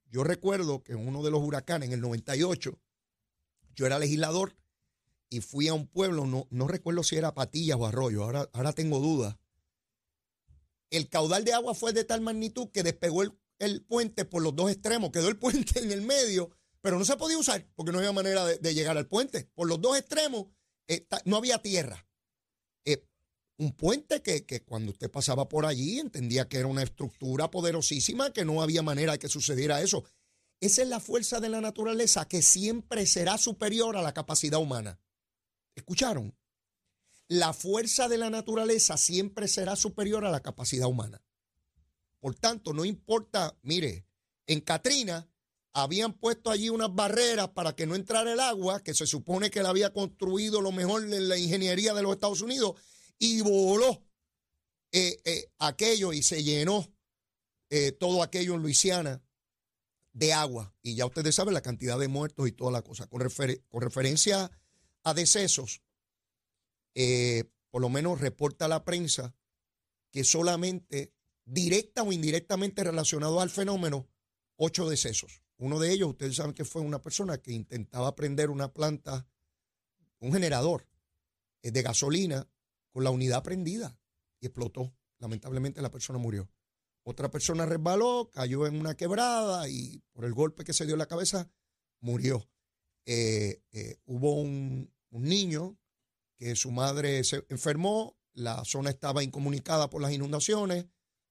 Yo 0.09 0.23
recuerdo 0.23 0.81
que 0.81 0.93
en 0.93 1.07
uno 1.07 1.21
de 1.21 1.29
los 1.29 1.43
huracanes, 1.43 1.89
en 1.89 1.93
el 1.93 2.01
98, 2.01 2.81
yo 3.75 3.85
era 3.85 3.99
legislador 3.99 4.57
y 5.29 5.41
fui 5.41 5.67
a 5.67 5.75
un 5.75 5.85
pueblo, 5.85 6.25
no, 6.25 6.47
no 6.49 6.67
recuerdo 6.67 7.03
si 7.03 7.15
era 7.15 7.35
Patillas 7.35 7.77
o 7.79 7.85
Arroyo, 7.85 8.23
ahora, 8.23 8.49
ahora 8.53 8.73
tengo 8.73 8.97
dudas. 8.97 9.37
El 10.89 11.09
caudal 11.09 11.45
de 11.45 11.53
agua 11.53 11.75
fue 11.75 11.93
de 11.93 12.05
tal 12.05 12.21
magnitud 12.21 12.69
que 12.71 12.81
despegó 12.81 13.21
el, 13.59 13.83
puente 13.83 14.25
por 14.25 14.41
los 14.41 14.55
dos 14.55 14.71
extremos, 14.71 15.11
quedó 15.11 15.27
el 15.27 15.37
puente 15.39 15.79
en 15.79 15.91
el 15.91 16.01
medio, 16.01 16.49
pero 16.81 16.97
no 16.97 17.05
se 17.05 17.17
podía 17.17 17.37
usar 17.37 17.67
porque 17.75 17.91
no 17.91 17.99
había 17.99 18.11
manera 18.13 18.45
de, 18.45 18.73
llegar 18.73 18.97
al 18.97 19.07
puente. 19.07 19.47
Por 19.53 19.67
los 19.67 19.79
dos 19.79 19.95
extremos 19.95 20.47
eh, 20.87 21.05
no 21.25 21.37
había 21.37 21.61
tierra 21.61 22.03
un 23.61 23.73
puente 23.73 24.23
que, 24.23 24.63
cuando 24.63 24.91
usted 24.91 25.11
pasaba 25.11 25.47
por 25.47 25.67
allí 25.67 25.99
entendía 25.99 26.49
que 26.49 26.57
era 26.57 26.65
una 26.65 26.81
estructura 26.81 27.51
poderosísima, 27.51 28.33
que 28.33 28.43
no 28.43 28.63
había 28.63 28.81
manera 28.81 29.11
de 29.11 29.19
que 29.19 29.29
sucediera 29.29 29.83
eso. 29.83 30.03
Esa 30.59 30.81
es 30.81 30.87
la 30.87 30.99
fuerza 30.99 31.39
de 31.39 31.49
la 31.49 31.61
naturaleza 31.61 32.27
que 32.27 32.41
siempre 32.41 33.05
será 33.05 33.37
superior 33.37 33.97
a 33.97 34.01
la 34.01 34.15
capacidad 34.15 34.59
humana. 34.59 34.99
¿Escucharon? 35.75 36.35
La 37.27 37.53
fuerza 37.53 38.09
de 38.09 38.17
la 38.17 38.31
naturaleza 38.31 38.97
siempre 38.97 39.47
será 39.47 39.75
superior 39.75 40.25
a 40.25 40.31
la 40.31 40.41
capacidad 40.41 40.87
humana. 40.87 41.23
Por 42.19 42.33
tanto, 42.33 42.73
no 42.73 42.83
importa, 42.83 43.55
mire, 43.61 44.07
en 44.47 44.61
Katrina 44.61 45.29
habían 45.71 46.13
puesto 46.13 46.49
allí 46.49 46.69
unas 46.69 46.93
barreras 46.95 47.49
para 47.49 47.75
que 47.75 47.85
no 47.85 47.93
entrara 47.93 48.33
el 48.33 48.39
agua, 48.39 48.81
que 48.81 48.95
se 48.95 49.05
supone 49.05 49.51
que 49.51 49.61
la 49.61 49.69
había 49.69 49.93
construido 49.93 50.61
lo 50.61 50.71
mejor 50.71 51.03
en 51.03 51.29
la 51.29 51.37
ingeniería 51.37 51.93
de 51.93 52.01
los 52.01 52.13
Estados 52.13 52.41
Unidos, 52.41 52.75
y 53.21 53.39
voló 53.41 54.03
eh, 54.91 55.21
eh, 55.25 55.51
aquello 55.59 56.11
y 56.11 56.23
se 56.23 56.43
llenó 56.43 56.91
eh, 57.69 57.91
todo 57.91 58.23
aquello 58.23 58.55
en 58.55 58.63
Luisiana 58.63 59.23
de 60.11 60.33
agua. 60.33 60.73
Y 60.81 60.95
ya 60.95 61.05
ustedes 61.05 61.35
saben 61.35 61.53
la 61.53 61.61
cantidad 61.61 61.99
de 61.99 62.07
muertos 62.07 62.47
y 62.47 62.51
toda 62.51 62.71
la 62.71 62.81
cosa. 62.81 63.05
Con, 63.05 63.21
con 63.69 63.81
referencia 63.81 64.51
a 65.03 65.13
decesos, 65.13 65.83
por 67.69 67.81
lo 67.81 67.89
menos 67.89 68.19
reporta 68.19 68.67
la 68.67 68.83
prensa 68.83 69.35
que 70.09 70.23
solamente 70.23 71.13
directa 71.45 72.01
o 72.01 72.11
indirectamente 72.11 72.83
relacionado 72.83 73.39
al 73.39 73.51
fenómeno, 73.51 74.09
ocho 74.55 74.89
decesos. 74.89 75.43
Uno 75.57 75.79
de 75.79 75.91
ellos, 75.91 76.09
ustedes 76.09 76.37
saben 76.37 76.53
que 76.53 76.65
fue 76.65 76.81
una 76.81 77.01
persona 77.01 77.37
que 77.37 77.51
intentaba 77.51 78.15
prender 78.15 78.49
una 78.49 78.73
planta, 78.73 79.27
un 80.19 80.33
generador 80.33 80.87
de 81.61 81.81
gasolina 81.83 82.50
con 82.91 83.03
la 83.03 83.09
unidad 83.09 83.43
prendida 83.43 83.97
y 84.39 84.47
explotó. 84.47 84.93
Lamentablemente 85.19 85.81
la 85.81 85.91
persona 85.91 86.19
murió. 86.19 86.49
Otra 87.03 87.31
persona 87.31 87.65
resbaló, 87.65 88.29
cayó 88.31 88.67
en 88.67 88.79
una 88.79 88.95
quebrada 88.95 89.67
y 89.69 90.03
por 90.11 90.25
el 90.25 90.33
golpe 90.33 90.63
que 90.63 90.73
se 90.73 90.85
dio 90.85 90.95
en 90.95 90.99
la 90.99 91.07
cabeza 91.07 91.49
murió. 91.99 92.47
Eh, 93.05 93.63
eh, 93.71 93.97
hubo 94.05 94.35
un, 94.35 94.91
niño 95.09 95.77
que 96.37 96.55
su 96.55 96.71
madre 96.71 97.23
se 97.25 97.45
enfermó, 97.49 98.17
la 98.33 98.63
zona 98.63 98.89
estaba 98.89 99.23
incomunicada 99.23 99.89
por 99.89 100.01
las 100.01 100.13
inundaciones, 100.13 100.85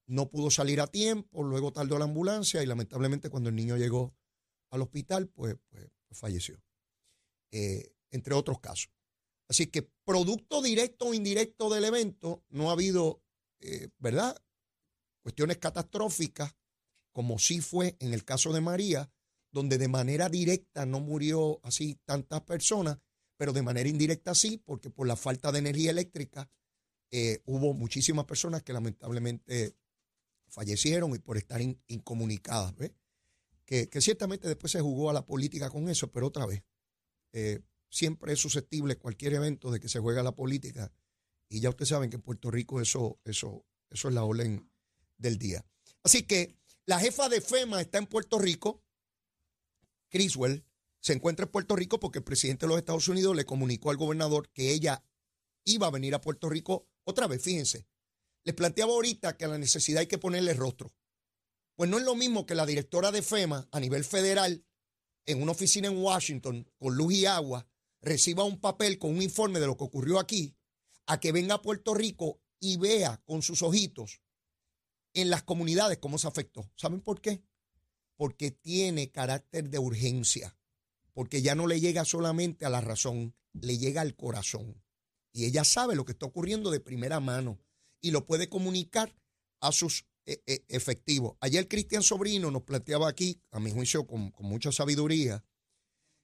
no 0.06 0.28
pudo 0.28 0.50
salir 0.50 0.82
a 0.82 0.86
tiempo, 0.86 1.42
luego 1.42 1.72
tardó 1.72 1.98
la 1.98 2.04
ambulancia 2.04 2.62
y 2.62 2.66
lamentablemente 2.66 3.30
cuando 3.30 3.48
el 3.48 3.56
niño 3.56 3.78
llegó 3.78 4.14
al 4.70 4.82
hospital, 4.82 5.28
pues, 5.28 5.56
pues 5.70 5.90
falleció. 6.12 6.62
Eh, 7.52 7.94
entre 8.10 8.34
otros 8.34 8.60
casos. 8.60 8.92
Así 9.50 9.66
que 9.66 9.83
producto 10.04 10.62
directo 10.62 11.07
o 11.07 11.14
indirecto 11.14 11.69
del 11.71 11.85
evento, 11.85 12.45
no 12.50 12.71
ha 12.71 12.75
habido, 12.75 13.21
eh, 13.59 13.88
¿verdad? 13.99 14.40
Cuestiones 15.25 15.59
catastróficas, 15.59 16.54
como 17.12 17.37
sí 17.40 17.61
fue 17.61 17.97
en 17.99 18.14
el 18.14 18.25
caso 18.25 18.52
de 18.52 18.61
María, 18.61 19.12
donde 19.50 19.76
de 19.76 19.88
manera 19.88 20.28
directa 20.28 20.87
no 20.87 21.00
murió 21.00 21.59
así 21.64 21.99
tantas 22.04 22.42
personas, 22.42 22.99
pero 23.37 23.52
de 23.52 23.62
manera 23.62 23.88
indirecta 23.88 24.37
sí, 24.37 24.62
porque 24.64 24.88
por 24.88 25.09
la 25.09 25.16
falta 25.16 25.50
de 25.50 25.59
energía 25.59 25.90
eléctrica 25.90 26.49
eh, 27.11 27.42
hubo 27.45 27.75
muchísimas 27.75 28.26
personas 28.26 28.62
que 28.62 28.73
lamentablemente 28.73 29.75
fallecieron 30.47 31.12
y 31.16 31.19
por 31.19 31.37
estar 31.37 31.61
incomunicadas, 31.88 32.73
Que, 33.64 33.88
ciertamente 34.00 34.47
después 34.47 34.71
se 34.71 34.80
jugó 34.80 35.11
a 35.11 35.12
la 35.12 35.26
política 35.26 35.71
con 35.71 35.88
eso, 35.88 36.12
pero 36.12 36.28
otra 36.28 36.47
vez, 36.47 36.62
eh, 37.33 37.61
siempre 37.90 38.32
es 38.32 38.38
susceptible 38.38 38.97
cualquier 38.97 39.35
evento 39.35 39.70
de 39.70 39.80
que 39.80 39.88
se 39.88 39.99
juegue 39.99 40.20
a 40.20 40.25
la 40.25 40.35
política 40.35 40.92
y 41.50 41.61
ya 41.61 41.68
ustedes 41.68 41.88
saben 41.88 42.09
que 42.09 42.16
en 42.16 42.23
Puerto 42.23 42.50
Rico 42.50 42.80
eso, 42.80 43.20
eso, 43.25 43.66
eso 43.90 44.09
es 44.09 44.14
la 44.14 44.23
orden 44.23 44.70
del 45.18 45.37
día. 45.37 45.66
Así 46.02 46.23
que 46.23 46.56
la 46.87 47.00
jefa 47.00 47.28
de 47.28 47.40
FEMA 47.40 47.80
está 47.80 47.99
en 47.99 48.06
Puerto 48.06 48.38
Rico, 48.38 48.82
Criswell, 50.09 50.64
se 51.00 51.12
encuentra 51.12 51.44
en 51.44 51.52
Puerto 51.52 51.76
Rico 51.76 51.99
porque 51.99 52.20
el 52.20 52.25
presidente 52.25 52.66
de 52.66 52.68
los 52.68 52.78
Estados 52.78 53.09
Unidos 53.09 53.35
le 53.35 53.44
comunicó 53.44 53.90
al 53.90 53.97
gobernador 53.97 54.49
que 54.50 54.70
ella 54.70 55.04
iba 55.64 55.88
a 55.88 55.90
venir 55.90 56.14
a 56.14 56.20
Puerto 56.20 56.49
Rico 56.49 56.88
otra 57.04 57.26
vez, 57.26 57.42
fíjense. 57.42 57.87
Les 58.44 58.54
planteaba 58.54 58.92
ahorita 58.92 59.37
que 59.37 59.44
a 59.44 59.49
la 59.49 59.59
necesidad 59.59 60.00
hay 60.00 60.06
que 60.06 60.18
ponerle 60.18 60.54
rostro. 60.54 60.94
Pues 61.75 61.90
no 61.90 61.99
es 61.99 62.04
lo 62.04 62.14
mismo 62.14 62.47
que 62.47 62.54
la 62.54 62.66
directora 62.66 63.11
de 63.11 63.23
FEMA 63.23 63.68
a 63.73 63.80
nivel 63.80 64.04
federal, 64.04 64.64
en 65.26 65.42
una 65.42 65.52
oficina 65.52 65.88
en 65.88 65.99
Washington, 65.99 66.70
con 66.78 66.94
luz 66.94 67.12
y 67.12 67.26
agua, 67.26 67.66
reciba 68.00 68.45
un 68.45 68.61
papel 68.61 68.99
con 68.99 69.11
un 69.11 69.23
informe 69.23 69.61
de 69.61 69.66
lo 69.66 69.76
que 69.76 69.85
ocurrió 69.85 70.19
aquí, 70.19 70.57
a 71.07 71.21
que 71.21 71.33
venga 71.33 71.57
a 71.57 71.62
Puerto 71.62 71.95
Rico 71.95 72.40
y 72.59 72.76
vea 72.76 73.23
con 73.26 73.42
sus 73.42 73.62
ojitos 73.62 74.21
en 75.14 75.30
las 75.30 75.42
comunidades 75.42 75.99
cómo 75.99 76.19
se 76.19 76.28
afectó. 76.28 76.71
¿Saben 76.76 77.00
por 77.00 77.21
qué? 77.21 77.42
Porque 78.16 78.50
tiene 78.50 79.11
carácter 79.11 79.71
de 79.71 79.78
urgencia, 79.78 80.57
porque 81.12 81.42
ya 81.42 81.54
no 81.54 81.66
le 81.66 81.80
llega 81.80 82.04
solamente 82.04 82.64
a 82.64 82.71
la 82.71 82.80
razón, 82.80 83.35
le 83.52 83.78
llega 83.78 84.02
al 84.02 84.14
corazón. 84.14 84.83
Y 85.33 85.45
ella 85.45 85.64
sabe 85.64 85.95
lo 85.95 86.04
que 86.04 86.12
está 86.12 86.26
ocurriendo 86.26 86.71
de 86.71 86.80
primera 86.80 87.21
mano 87.21 87.61
y 88.00 88.11
lo 88.11 88.26
puede 88.26 88.49
comunicar 88.49 89.14
a 89.61 89.73
sus 89.73 90.07
eh, 90.26 90.42
eh, 90.47 90.64
efectivos. 90.69 91.37
Ayer 91.40 91.69
Cristian 91.69 92.02
Sobrino 92.02 92.50
nos 92.50 92.62
planteaba 92.62 93.09
aquí, 93.09 93.42
a 93.50 93.61
mi 93.61 93.71
juicio 93.71 94.07
con, 94.07 94.33
mucha 94.38 94.73
sabiduría, 94.73 95.45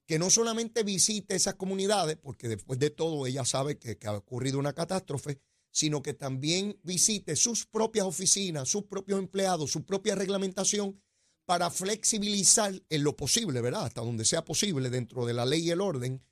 que 0.07 0.19
no 0.19 0.31
solamente 0.31 0.85
visite 0.85 1.35
esas 1.35 1.57
comunidades, 1.57 2.17
porque 2.17 2.49
después 2.49 2.79
de 2.79 2.91
todo 2.91 3.27
ella 3.27 3.45
sabe 3.45 3.79
que, 3.79 3.99
ha 4.07 4.13
ocurrido 4.13 4.59
una 4.59 4.73
catástrofe, 4.73 5.41
sino 5.73 6.01
que 6.01 6.15
también 6.15 6.79
visite 6.85 7.35
sus 7.37 7.67
propias 7.67 8.07
oficinas, 8.07 8.69
sus 8.69 8.85
propios 8.85 9.19
empleados, 9.19 9.73
su 9.73 9.85
propia 9.85 10.15
reglamentación 10.15 11.03
para 11.45 11.71
flexibilizar 11.71 12.73
en 12.89 13.05
lo 13.05 13.17
posible, 13.17 13.61
¿verdad? 13.61 13.87
Hasta 13.87 14.01
donde 14.01 14.25
sea 14.25 14.45
posible 14.45 14.91
dentro 14.91 15.27
de 15.27 15.35
la 15.35 15.45
ley 15.45 15.63
y 15.63 15.71
el 15.71 15.81
orden, 15.81 16.23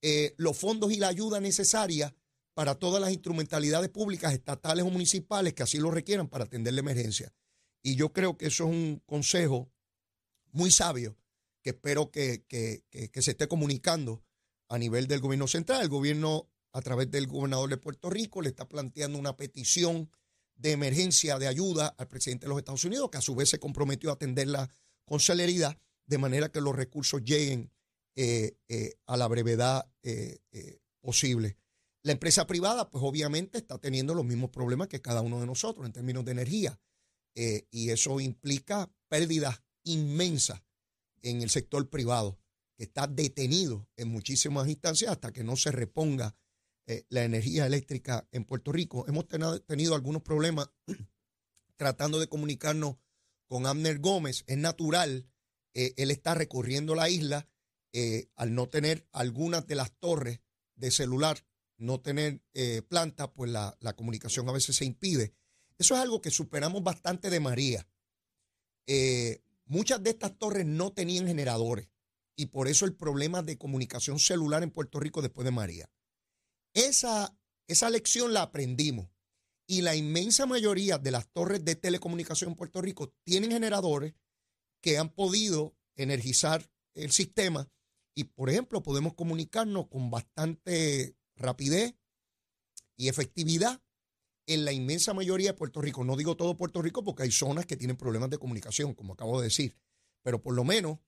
eh, 0.00 0.34
los 0.38 0.56
fondos 0.56 0.92
y 0.92 0.96
la 0.96 1.08
ayuda 1.08 1.40
necesaria 1.40 2.14
para 2.54 2.76
todas 2.76 3.00
las 3.00 3.12
instrumentalidades 3.12 3.90
públicas, 3.90 4.32
estatales 4.32 4.84
o 4.84 4.90
municipales 4.90 5.54
que 5.54 5.64
así 5.64 5.78
lo 5.78 5.90
requieran 5.90 6.28
para 6.28 6.44
atender 6.44 6.72
la 6.72 6.80
emergencia. 6.80 7.34
Y 7.82 7.96
yo 7.96 8.12
creo 8.12 8.38
que 8.38 8.46
eso 8.46 8.64
es 8.64 8.70
un 8.70 9.02
consejo 9.06 9.70
muy 10.52 10.70
sabio 10.70 11.16
que 11.64 11.70
espero 11.70 12.10
que, 12.10 12.44
se 13.14 13.30
esté 13.30 13.48
comunicando 13.48 14.22
a 14.68 14.78
nivel 14.78 15.08
del 15.08 15.20
gobierno 15.20 15.48
central. 15.48 15.80
El 15.80 15.88
gobierno 15.88 16.50
a 16.72 16.82
través 16.82 17.10
del 17.10 17.26
gobernador 17.26 17.70
de 17.70 17.78
Puerto 17.78 18.10
Rico, 18.10 18.42
le 18.42 18.50
está 18.50 18.68
planteando 18.68 19.18
una 19.18 19.36
petición 19.36 20.10
de 20.56 20.72
emergencia 20.72 21.38
de 21.38 21.46
ayuda 21.46 21.94
al 21.96 22.08
presidente 22.08 22.44
de 22.44 22.48
los 22.50 22.58
Estados 22.58 22.84
Unidos, 22.84 23.10
que 23.10 23.18
a 23.18 23.22
su 23.22 23.34
vez 23.34 23.48
se 23.48 23.58
comprometió 23.60 24.10
a 24.10 24.14
atenderla 24.14 24.68
con 25.06 25.20
celeridad, 25.20 25.78
de 26.06 26.18
manera 26.18 26.50
que 26.50 26.60
los 26.60 26.74
recursos 26.76 27.22
lleguen 27.22 27.72
eh, 28.16 28.58
eh, 28.68 28.94
a 29.06 29.16
la 29.16 29.26
brevedad 29.28 29.88
eh, 30.02 30.40
posible. 31.00 31.56
La 32.02 32.12
empresa 32.12 32.46
privada, 32.46 32.90
pues 32.90 33.02
obviamente 33.04 33.58
está 33.58 33.78
teniendo 33.78 34.12
los 34.12 34.24
mismos 34.24 34.50
problemas 34.50 34.88
que 34.88 35.00
cada 35.00 35.22
uno 35.22 35.40
de 35.40 35.46
nosotros 35.46 35.86
en 35.86 35.92
términos 35.92 36.24
de 36.24 36.32
energía, 36.32 36.78
y 37.36 37.90
eso 37.90 38.20
implica 38.20 38.92
pérdidas 39.08 39.60
inmensas 39.82 40.62
en 41.24 41.42
el 41.42 41.50
sector 41.50 41.88
privado, 41.88 42.38
que 42.76 42.84
está 42.84 43.06
detenido 43.06 43.88
en 43.96 44.08
muchísimas 44.08 44.68
instancias 44.68 45.10
hasta 45.10 45.32
que 45.32 45.42
no 45.42 45.56
se 45.56 45.72
reponga 45.72 46.36
eh, 46.86 47.06
la 47.08 47.24
energía 47.24 47.66
eléctrica 47.66 48.28
en 48.30 48.44
Puerto 48.44 48.70
Rico. 48.70 49.06
Hemos 49.08 49.26
tenido 49.26 49.94
algunos 49.94 50.22
problemas 50.22 50.68
tratando 51.76 52.20
de 52.20 52.28
comunicarnos 52.28 52.96
con 53.48 53.66
Abner 53.66 53.98
Gómez. 53.98 54.44
Es 54.46 54.58
natural, 54.58 55.26
eh, 55.72 55.94
él 55.96 56.10
está 56.10 56.34
recorriendo 56.34 56.94
la 56.94 57.08
isla 57.08 57.48
eh, 57.94 58.28
al 58.36 58.54
no 58.54 58.68
tener 58.68 59.08
algunas 59.12 59.66
de 59.66 59.76
las 59.76 59.92
torres 59.98 60.40
de 60.74 60.90
celular, 60.90 61.46
no 61.78 62.00
tener 62.00 62.42
planta, 62.88 63.32
pues 63.32 63.50
la, 63.50 63.76
la, 63.80 63.94
comunicación 63.94 64.48
a 64.48 64.52
veces 64.52 64.76
se 64.76 64.84
impide. 64.84 65.34
Eso 65.78 65.94
es 65.94 66.00
algo 66.00 66.20
que 66.20 66.30
superamos 66.30 66.82
bastante 66.82 67.30
de 67.30 67.40
María. 67.40 67.88
Muchas 69.66 70.02
de 70.02 70.10
estas 70.10 70.36
torres 70.38 70.66
no 70.66 70.92
tenían 70.92 71.26
generadores 71.26 71.88
y 72.36 72.46
por 72.46 72.68
eso 72.68 72.84
el 72.84 72.94
problema 72.94 73.42
de 73.42 73.58
comunicación 73.58 74.18
celular 74.18 74.62
en 74.62 74.70
Puerto 74.70 75.00
Rico 75.00 75.22
después 75.22 75.44
de 75.44 75.50
María. 75.50 75.90
Esa, 76.74 77.36
esa 77.68 77.90
lección 77.90 78.32
la 78.32 78.42
aprendimos. 78.42 79.08
Y 79.66 79.80
la 79.80 79.96
inmensa 79.96 80.44
mayoría 80.44 80.98
de 80.98 81.10
las 81.10 81.26
torres 81.28 81.64
de 81.64 81.74
telecomunicación 81.74 82.50
en 82.50 82.56
Puerto 82.56 82.82
Rico 82.82 83.14
tienen 83.24 83.50
generadores 83.50 84.14
que 84.82 84.98
han 84.98 85.08
podido 85.08 85.74
energizar 85.96 86.70
el 86.92 87.12
sistema 87.12 87.66
y, 88.14 88.24
por 88.24 88.50
ejemplo, 88.50 88.82
podemos 88.82 89.14
comunicarnos 89.14 89.88
con 89.88 90.10
bastante 90.10 91.16
rapidez 91.36 91.94
y 92.96 93.08
efectividad 93.08 93.82
en 94.46 94.64
la 94.64 94.72
inmensa 94.72 95.14
mayoría 95.14 95.52
de 95.52 95.58
Puerto 95.58 95.80
Rico. 95.80 96.04
No 96.04 96.16
digo 96.16 96.36
todo 96.36 96.56
Puerto 96.56 96.82
Rico 96.82 97.02
porque 97.02 97.22
hay 97.22 97.30
zonas 97.30 97.66
que 97.66 97.76
tienen 97.76 97.96
problemas 97.96 98.30
de 98.30 98.38
comunicación, 98.38 98.94
como 98.94 99.14
acabo 99.14 99.40
de 99.40 99.46
decir, 99.46 99.76
pero 100.22 100.40
por 100.42 100.54
lo 100.54 100.64
menos 100.64 100.98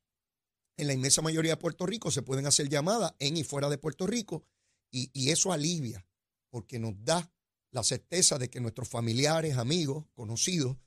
en 0.76 0.87
la 0.87 0.93
inmensa 0.93 1.23
mayoría 1.23 1.52
de 1.52 1.57
Puerto 1.57 1.87
Rico 1.87 2.11
se 2.11 2.23
pueden 2.23 2.47
hacer 2.47 2.69
llamadas 2.69 3.14
en 3.19 3.37
y 3.37 3.45
fuera 3.45 3.69
de 3.69 3.78
Puerto 3.78 4.07
Rico 4.07 4.45
y, 4.90 5.31
eso 5.31 5.52
alivia, 5.52 6.07
porque 6.49 6.78
nos 6.78 6.95
da 7.05 7.31
la 7.71 7.83
certeza 7.83 8.38
de 8.38 8.49
que 8.49 8.61
nuestros 8.61 8.88
familiares, 8.88 9.59
amigos, 9.59 10.07
conocidos, 10.14 10.78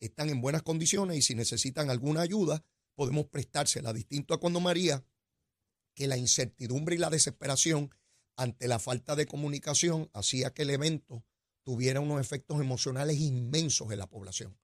están 0.00 0.30
en 0.30 0.40
buenas 0.40 0.62
condiciones 0.62 1.18
y 1.18 1.22
si 1.22 1.34
necesitan 1.34 1.90
alguna 1.90 2.22
ayuda, 2.22 2.64
podemos 2.94 3.26
prestársela. 3.26 3.92
Distinto 3.92 4.32
a 4.32 4.40
cuando 4.40 4.60
María, 4.60 5.04
que 5.94 6.06
la 6.06 6.16
incertidumbre 6.16 6.94
y 6.94 6.98
la 6.98 7.10
desesperación 7.10 7.90
ante 8.36 8.68
la 8.68 8.78
falta 8.78 9.16
de 9.16 9.26
comunicación 9.26 10.08
hacía 10.14 10.54
que 10.54 10.62
el 10.62 10.70
evento 10.70 11.24
tuviera 11.68 12.00
unos 12.00 12.18
efectos 12.18 12.62
emocionales 12.62 13.20
inmensos 13.20 13.92
en 13.92 13.98
la 13.98 14.08
población. 14.08 14.58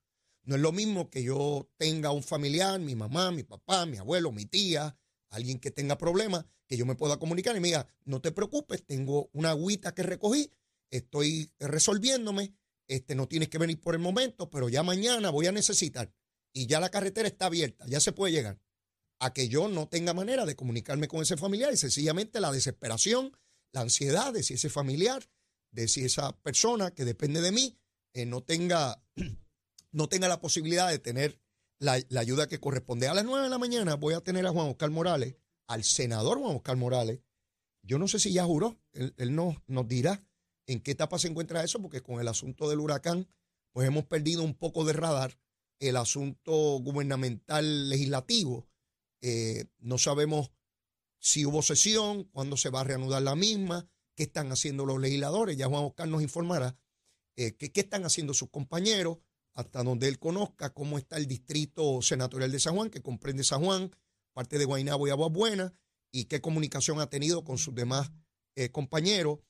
No 0.44 0.54
es 0.54 0.62
lo 0.62 0.72
mismo 0.72 1.10
que 1.10 1.22
yo 1.22 1.68
tenga 1.76 2.10
un 2.12 2.22
familiar, 2.22 2.80
mi 2.80 2.94
mamá, 2.94 3.30
mi 3.30 3.42
papá, 3.42 3.84
mi 3.84 3.98
abuelo, 3.98 4.32
mi 4.32 4.46
tía, 4.46 4.96
alguien 5.28 5.58
que 5.58 5.70
tenga 5.70 5.98
problemas, 5.98 6.46
que 6.66 6.78
yo 6.78 6.86
me 6.86 6.94
pueda 6.94 7.18
comunicar 7.18 7.54
y 7.56 7.60
me 7.60 7.68
diga, 7.68 7.86
no 8.06 8.22
te 8.22 8.32
preocupes, 8.32 8.86
tengo 8.86 9.28
una 9.34 9.50
agüita 9.50 9.92
que 9.92 10.02
recogí, 10.02 10.50
estoy 10.88 11.52
resolviéndome, 11.58 12.54
este, 12.88 13.14
no 13.14 13.28
tienes 13.28 13.50
que 13.50 13.58
venir 13.58 13.78
por 13.78 13.94
el 13.94 14.00
momento, 14.00 14.48
pero 14.48 14.70
ya 14.70 14.82
mañana 14.82 15.28
voy 15.28 15.46
a 15.46 15.52
necesitar. 15.52 16.10
Y 16.54 16.68
ya 16.68 16.80
la 16.80 16.88
carretera 16.88 17.28
está 17.28 17.46
abierta, 17.46 17.84
ya 17.86 18.00
se 18.00 18.12
puede 18.12 18.32
llegar. 18.32 18.58
A 19.18 19.34
que 19.34 19.48
yo 19.48 19.68
no 19.68 19.88
tenga 19.88 20.14
manera 20.14 20.46
de 20.46 20.56
comunicarme 20.56 21.06
con 21.06 21.20
ese 21.20 21.36
familiar 21.36 21.70
y 21.70 21.76
sencillamente 21.76 22.40
la 22.40 22.50
desesperación, 22.50 23.36
la 23.72 23.82
ansiedad 23.82 24.32
de 24.32 24.42
si 24.42 24.54
ese 24.54 24.70
familiar, 24.70 25.28
de 25.74 25.88
si 25.88 26.04
esa 26.04 26.32
persona 26.40 26.92
que 26.92 27.04
depende 27.04 27.40
de 27.40 27.52
mí, 27.52 27.76
eh, 28.14 28.26
no, 28.26 28.42
tenga, 28.42 29.02
no 29.92 30.08
tenga 30.08 30.28
la 30.28 30.40
posibilidad 30.40 30.88
de 30.88 30.98
tener 30.98 31.40
la, 31.78 32.00
ayuda 32.16 32.46
que 32.46 32.60
corresponde. 32.60 33.08
A 33.08 33.14
las 33.14 33.24
9 33.24 33.44
de 33.44 33.50
la 33.50 33.58
mañana 33.58 33.96
voy 33.96 34.14
a 34.14 34.20
tener 34.20 34.46
a 34.46 34.52
Juan 34.52 34.68
Oscar 34.68 34.90
Morales, 34.90 35.36
al 35.66 35.82
senador 35.84 36.38
Juan 36.38 36.56
Oscar 36.56 36.76
Morales. 36.76 37.20
Yo 37.82 37.98
no 37.98 38.08
sé 38.08 38.18
si 38.18 38.32
ya 38.32 38.44
juró, 38.44 38.78
él, 38.92 39.34
nos, 39.34 39.56
nos 39.66 39.86
dirá 39.86 40.24
en 40.66 40.80
qué 40.80 40.92
etapa 40.92 41.18
se 41.18 41.28
encuentra 41.28 41.64
eso, 41.64 41.82
porque 41.82 42.00
con 42.00 42.20
el 42.20 42.28
asunto 42.28 42.70
del 42.70 42.80
huracán, 42.80 43.28
pues 43.72 43.86
hemos 43.88 44.04
perdido 44.04 44.42
un 44.42 44.54
poco 44.54 44.84
de 44.84 44.94
radar 44.94 45.38
el 45.80 45.96
asunto 45.96 46.78
gubernamental 46.78 47.90
legislativo. 47.90 48.66
Eh, 49.20 49.66
no 49.80 49.98
sabemos 49.98 50.52
si 51.18 51.44
hubo 51.44 51.62
sesión, 51.62 52.24
cuándo 52.24 52.56
se 52.56 52.70
va 52.70 52.80
a 52.80 52.84
reanudar 52.84 53.22
la 53.22 53.34
misma, 53.34 53.90
qué 54.14 54.24
están 54.24 54.50
haciendo 54.52 54.86
los 54.86 55.00
legisladores. 55.00 55.56
Ya 55.56 55.66
Juan 55.66 55.84
Oscar 55.84 56.08
nos 56.08 56.22
informará 56.22 56.76
eh, 57.36 57.56
qué 57.56 57.80
están 57.80 58.04
haciendo 58.04 58.34
sus 58.34 58.50
compañeros 58.50 59.18
hasta 59.54 59.82
donde 59.82 60.08
él 60.08 60.18
conozca 60.18 60.74
cómo 60.74 60.98
está 60.98 61.16
el 61.16 61.26
distrito 61.26 62.02
senatorial 62.02 62.50
de 62.50 62.60
San 62.60 62.74
Juan, 62.74 62.90
que 62.90 63.02
comprende 63.02 63.44
San 63.44 63.64
Juan, 63.64 63.90
parte 64.32 64.58
de 64.58 64.64
Guaynabo 64.64 65.06
y 65.06 65.10
Aguas 65.10 65.72
y 66.10 66.24
qué 66.24 66.40
comunicación 66.40 67.00
ha 67.00 67.08
tenido 67.08 67.44
con 67.44 67.58
sus 67.58 67.74
demás 67.74 68.12
eh, 68.56 68.70
compañeros. 68.70 69.40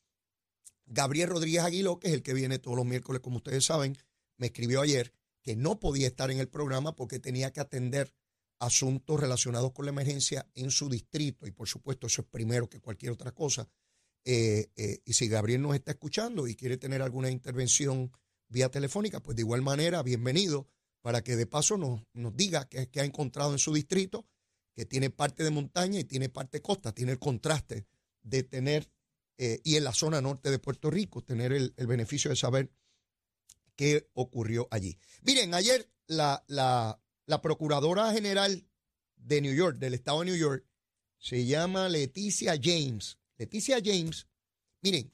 Gabriel 0.87 1.30
Rodríguez 1.30 1.62
Aguiló, 1.62 1.99
que 1.99 2.09
es 2.09 2.14
el 2.14 2.23
que 2.23 2.35
viene 2.35 2.59
todos 2.59 2.76
los 2.76 2.87
miércoles, 2.87 3.23
como 3.23 3.38
ustedes 3.38 3.64
saben, 3.64 3.97
me 4.37 4.47
escribió 4.47 4.83
ayer 4.83 5.12
que 5.42 5.56
no 5.56 5.80
podía 5.80 6.06
estar 6.06 6.30
en 6.30 6.38
el 6.38 6.49
programa 6.49 6.97
porque 6.97 7.18
tenía 7.18 7.52
que 7.52 7.61
atender 7.61 8.14
asuntos 8.59 9.21
relacionados 9.21 9.73
con 9.73 9.85
la 9.87 9.90
emergencia 9.90 10.49
en 10.54 10.71
su 10.71 10.88
distrito, 10.88 11.47
y 11.47 11.50
por 11.50 11.68
supuesto 11.68 12.06
eso 12.06 12.23
es 12.23 12.28
primero 12.28 12.68
que 12.68 12.80
cualquier 12.80 13.12
otra 13.12 13.33
cosa. 13.33 13.68
Eh, 14.25 14.71
eh, 14.76 15.00
y 15.04 15.12
si 15.12 15.28
Gabriel 15.28 15.61
nos 15.61 15.75
está 15.75 15.93
escuchando 15.93 16.47
y 16.47 16.54
quiere 16.54 16.78
tener 16.78 17.02
alguna 17.02 17.31
intervención 17.31 18.11
vía 18.49 18.71
telefónica, 18.71 19.21
pues 19.21 19.37
de 19.37 19.43
igual 19.43 19.62
manera, 19.62 20.02
bienvenido, 20.02 20.69
para 21.02 21.23
que 21.23 21.37
de 21.37 21.47
paso 21.47 21.76
nos, 21.76 22.00
nos 22.14 22.35
diga 22.35 22.66
qué, 22.69 22.88
ha 23.00 23.04
encontrado 23.04 23.52
en 23.52 23.59
su 23.59 23.75
distrito, 23.75 24.26
que 24.75 24.87
tiene 24.87 25.11
parte 25.11 25.45
de 25.45 25.50
montaña 25.50 26.00
y 26.00 26.04
tiene 26.04 26.31
parte 26.31 26.62
costa, 26.62 26.93
tiene 26.93 27.12
el 27.12 27.19
contraste 27.19 27.87
de 28.23 28.43
tener, 28.43 28.90
eh, 29.37 29.61
y 29.62 29.76
en 29.76 29.85
la 29.85 29.93
zona 29.93 30.23
norte 30.23 30.50
de 30.50 30.59
Puerto 30.59 30.90
Rico, 30.90 31.23
tener 31.23 31.52
el, 31.52 31.75
beneficio 31.87 32.31
de 32.31 32.37
saber 32.37 32.73
qué 33.76 34.09
ocurrió 34.14 34.66
allí. 34.71 34.99
Miren, 35.23 35.52
ayer 35.52 35.90
la, 36.07 36.43
la, 36.49 36.99
la 37.26 37.43
Procuradora 37.43 38.11
General 38.12 38.66
de 39.16 39.40
New 39.43 39.54
York, 39.54 39.76
del 39.76 39.95
estado 39.95 40.21
de 40.21 40.26
New 40.26 40.37
York, 40.37 40.64
se 41.19 41.45
llama 41.45 41.88
Leticia 41.88 42.59
James. 42.61 43.19
Leticia 43.37 43.81
James, 43.85 44.29
miren, 44.83 45.12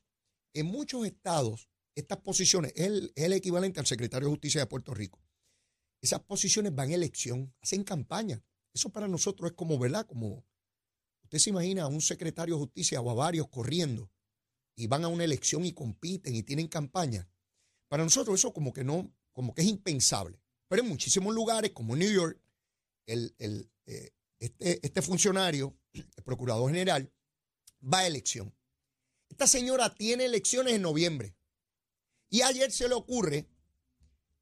en 0.55 0.67
muchos 0.67 1.07
estados 1.07 1.71
estas 1.95 2.19
posiciones 2.19 2.73
es 2.77 3.13
el, 3.15 3.33
equivalente 3.33 3.81
al 3.81 3.87
secretario 3.87 4.29
de 4.29 4.33
Justicia 4.33 4.61
de 4.61 4.67
Puerto 4.67 4.95
Rico. 4.95 5.23
Esas 6.01 6.21
posiciones 6.21 6.75
van 6.75 6.91
a 6.91 6.95
elección, 6.95 7.55
hacen 7.61 7.85
campaña. 7.85 8.43
Eso 8.73 8.91
para 8.91 9.09
nosotros 9.09 9.51
es 9.51 9.57
como, 9.57 9.79
¿verdad? 9.79 10.07
Como 10.07 10.45
usted 11.25 11.39
se 11.39 11.51
imagina 11.51 11.83
a 11.83 11.89
un 11.89 12.01
secretario 12.01 12.55
de 12.55 12.61
Justicia 12.61 13.01
o 13.01 13.11
a 13.11 13.15
varios 13.15 13.49
corriendo 13.49 14.11
y 14.77 14.87
van 14.87 15.05
a 15.05 15.09
una 15.09 15.25
elección 15.25 15.65
y 15.65 15.73
compiten 15.73 16.35
y 16.35 16.43
tienen 16.43 16.69
campaña. 16.69 17.29
Para 17.89 18.05
nosotros 18.05 18.39
eso 18.39 18.53
como 18.53 18.73
que 18.73 18.85
no, 18.85 19.13
como 19.33 19.53
que 19.55 19.63
es 19.63 19.69
impensable. 19.69 20.41
Pero 20.69 20.83
en 20.83 20.89
muchísimos 20.89 21.35
lugares, 21.35 21.73
como 21.73 21.95
en 21.95 22.01
New 22.01 22.13
York, 22.13 22.41
el, 23.07 23.35
eh, 23.87 24.13
este, 24.39 24.87
este 24.87 25.03
funcionario, 25.03 25.77
el 25.93 26.23
procurador 26.25 26.71
general, 26.71 27.13
va 27.83 28.01
a 28.01 28.07
elección. 28.07 28.55
Esta 29.29 29.47
señora 29.47 29.95
tiene 29.95 30.25
elecciones 30.25 30.75
en 30.75 30.83
noviembre. 30.83 31.35
Y 32.29 32.43
ayer 32.43 32.71
se 32.71 32.89
le 32.89 32.95
ocurre 32.95 33.49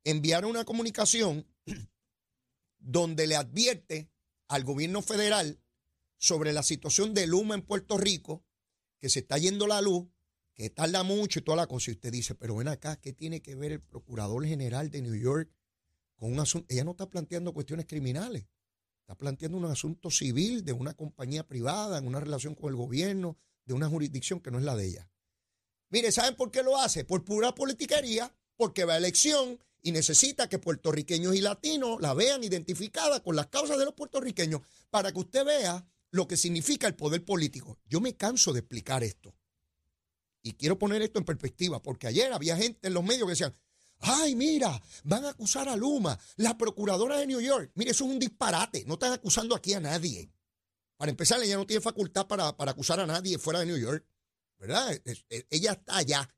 enviar 0.04 0.44
una 0.44 0.64
comunicación 0.64 1.46
donde 2.78 3.26
le 3.26 3.36
advierte 3.36 4.10
al 4.48 4.64
gobierno 4.64 5.02
federal 5.02 5.60
sobre 6.16 6.52
la 6.52 6.62
situación 6.62 7.14
de 7.14 7.26
Luma 7.26 7.54
en 7.54 7.62
Puerto 7.62 7.96
Rico, 7.96 8.44
que 8.98 9.08
se 9.08 9.20
está 9.20 9.38
yendo 9.38 9.66
la 9.66 9.80
luz, 9.80 10.08
que 10.54 10.70
tarda 10.70 11.04
mucho 11.04 11.38
y 11.38 11.42
toda 11.42 11.56
la 11.56 11.66
cosa. 11.66 11.90
Y 11.90 11.94
usted 11.94 12.10
dice, 12.10 12.34
pero 12.34 12.56
ven 12.56 12.68
acá, 12.68 13.00
¿qué 13.00 13.12
tiene 13.12 13.40
que 13.40 13.54
ver 13.54 13.72
el 13.72 13.80
procurador 13.80 14.44
general 14.44 14.90
de 14.90 15.02
New 15.02 15.14
York 15.14 15.50
con 16.16 16.32
un 16.32 16.40
asunto? 16.40 16.66
Ella 16.68 16.84
no 16.84 16.90
está 16.92 17.08
planteando 17.08 17.54
cuestiones 17.54 17.86
criminales, 17.86 18.46
está 19.08 19.16
planteando 19.16 19.56
un 19.56 19.64
asunto 19.64 20.10
civil 20.10 20.66
de 20.66 20.74
una 20.74 20.92
compañía 20.92 21.42
privada, 21.42 21.96
en 21.96 22.06
una 22.06 22.20
relación 22.20 22.54
con 22.54 22.68
el 22.68 22.76
gobierno, 22.76 23.38
de 23.64 23.72
una 23.72 23.88
jurisdicción 23.88 24.38
que 24.38 24.50
no 24.50 24.58
es 24.58 24.64
la 24.64 24.76
de 24.76 24.86
ella. 24.86 25.10
Mire, 25.88 26.12
¿saben 26.12 26.36
por 26.36 26.50
qué 26.50 26.62
lo 26.62 26.76
hace? 26.76 27.06
Por 27.06 27.24
pura 27.24 27.54
politiquería, 27.54 28.30
porque 28.54 28.84
va 28.84 28.92
a 28.92 28.96
elección 28.98 29.58
y 29.80 29.92
necesita 29.92 30.50
que 30.50 30.58
puertorriqueños 30.58 31.34
y 31.34 31.40
latinos 31.40 32.02
la 32.02 32.12
vean 32.12 32.44
identificada 32.44 33.22
con 33.22 33.34
las 33.34 33.46
causas 33.46 33.78
de 33.78 33.86
los 33.86 33.94
puertorriqueños 33.94 34.60
para 34.90 35.10
que 35.10 35.20
usted 35.20 35.42
vea 35.42 35.86
lo 36.10 36.28
que 36.28 36.36
significa 36.36 36.86
el 36.86 36.94
poder 36.94 37.24
político. 37.24 37.78
Yo 37.86 38.02
me 38.02 38.14
canso 38.14 38.52
de 38.52 38.58
explicar 38.58 39.02
esto. 39.02 39.34
Y 40.42 40.52
quiero 40.52 40.78
poner 40.78 41.00
esto 41.00 41.18
en 41.18 41.24
perspectiva, 41.24 41.80
porque 41.80 42.08
ayer 42.08 42.30
había 42.30 42.58
gente 42.58 42.88
en 42.88 42.92
los 42.92 43.04
medios 43.04 43.24
que 43.24 43.32
decían, 43.32 43.56
ay, 44.00 44.34
mira, 44.34 44.80
van 45.04 45.24
a 45.24 45.30
acusar 45.30 45.68
a 45.68 45.76
Luma, 45.76 46.18
la 46.36 46.56
procuradora 46.56 47.18
de 47.18 47.26
New 47.26 47.40
York. 47.40 47.72
Mire, 47.74 47.90
eso 47.90 48.04
es 48.04 48.10
un 48.10 48.18
disparate, 48.18 48.84
no 48.86 48.94
están 48.94 49.12
acusando 49.12 49.54
aquí 49.54 49.74
a 49.74 49.80
nadie. 49.80 50.30
Para 50.96 51.10
empezar, 51.10 51.42
ella 51.42 51.56
no 51.56 51.66
tiene 51.66 51.80
facultad 51.80 52.26
para, 52.26 52.56
para 52.56 52.72
acusar 52.72 53.00
a 53.00 53.06
nadie 53.06 53.38
fuera 53.38 53.60
de 53.60 53.66
New 53.66 53.78
York. 53.78 54.04
¿verdad? 54.58 55.00
ella 55.50 55.72
está 55.72 55.96
allá. 55.96 56.34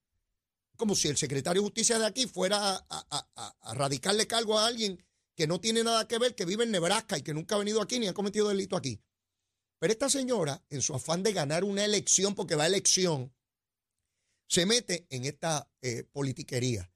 Como 0.77 0.95
si 0.95 1.09
el 1.09 1.17
secretario 1.17 1.61
de 1.61 1.67
justicia 1.67 1.99
de 1.99 2.07
aquí 2.07 2.27
fuera 2.27 2.87
a, 2.89 3.75
radicarle 3.75 4.27
cargo 4.27 4.59
a 4.59 4.67
alguien 4.67 5.03
que 5.35 5.47
no 5.47 5.61
tiene 5.61 5.85
nada 5.85 6.07
que 6.07 6.19
ver, 6.19 6.35
que 6.35 6.45
vive 6.45 6.65
en 6.65 6.71
Nebraska 6.71 7.19
y 7.19 7.23
que 7.23 7.35
nunca 7.35 7.55
ha 7.55 7.59
venido 7.59 7.83
aquí 7.83 7.99
ni 7.99 8.07
ha 8.07 8.15
cometido 8.15 8.49
delito 8.49 8.77
aquí. 8.77 9.01
Pero 9.79 9.93
esta 9.93 10.11
señora, 10.11 10.63
en 10.69 10.83
su 10.83 10.95
afán 10.95 11.23
de 11.23 11.33
ganar 11.33 11.65
una 11.65 11.85
elección, 11.85 12.35
porque 12.35 12.55
va 12.55 12.65
a 12.65 12.67
elección, 12.67 13.35
se 14.47 14.67
mete 14.67 15.07
en 15.11 15.25
esta 15.25 15.71
eh, 15.81 16.05
politiquería. 16.05 16.91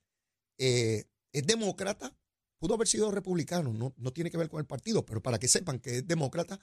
Eh, 0.58 1.04
es 1.32 1.46
demócrata, 1.46 2.16
pudo 2.58 2.74
haber 2.74 2.88
sido 2.88 3.10
republicano, 3.10 3.72
no, 3.72 3.94
no 3.96 4.12
tiene 4.12 4.30
que 4.30 4.38
ver 4.38 4.48
con 4.48 4.60
el 4.60 4.66
partido, 4.66 5.04
pero 5.04 5.22
para 5.22 5.38
que 5.38 5.48
sepan 5.48 5.80
que 5.80 5.98
es 5.98 6.06
demócrata, 6.06 6.60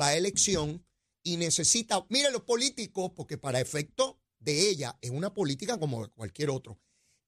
va 0.00 0.08
a 0.08 0.16
elección 0.16 0.84
y 1.22 1.36
necesita, 1.36 2.04
mire 2.08 2.30
los 2.30 2.42
políticos, 2.42 3.12
porque 3.14 3.38
para 3.38 3.60
efecto 3.60 4.20
de 4.38 4.68
ella 4.68 4.98
es 5.00 5.10
una 5.10 5.32
política 5.32 5.78
como 5.78 6.08
cualquier 6.12 6.50
otro, 6.50 6.78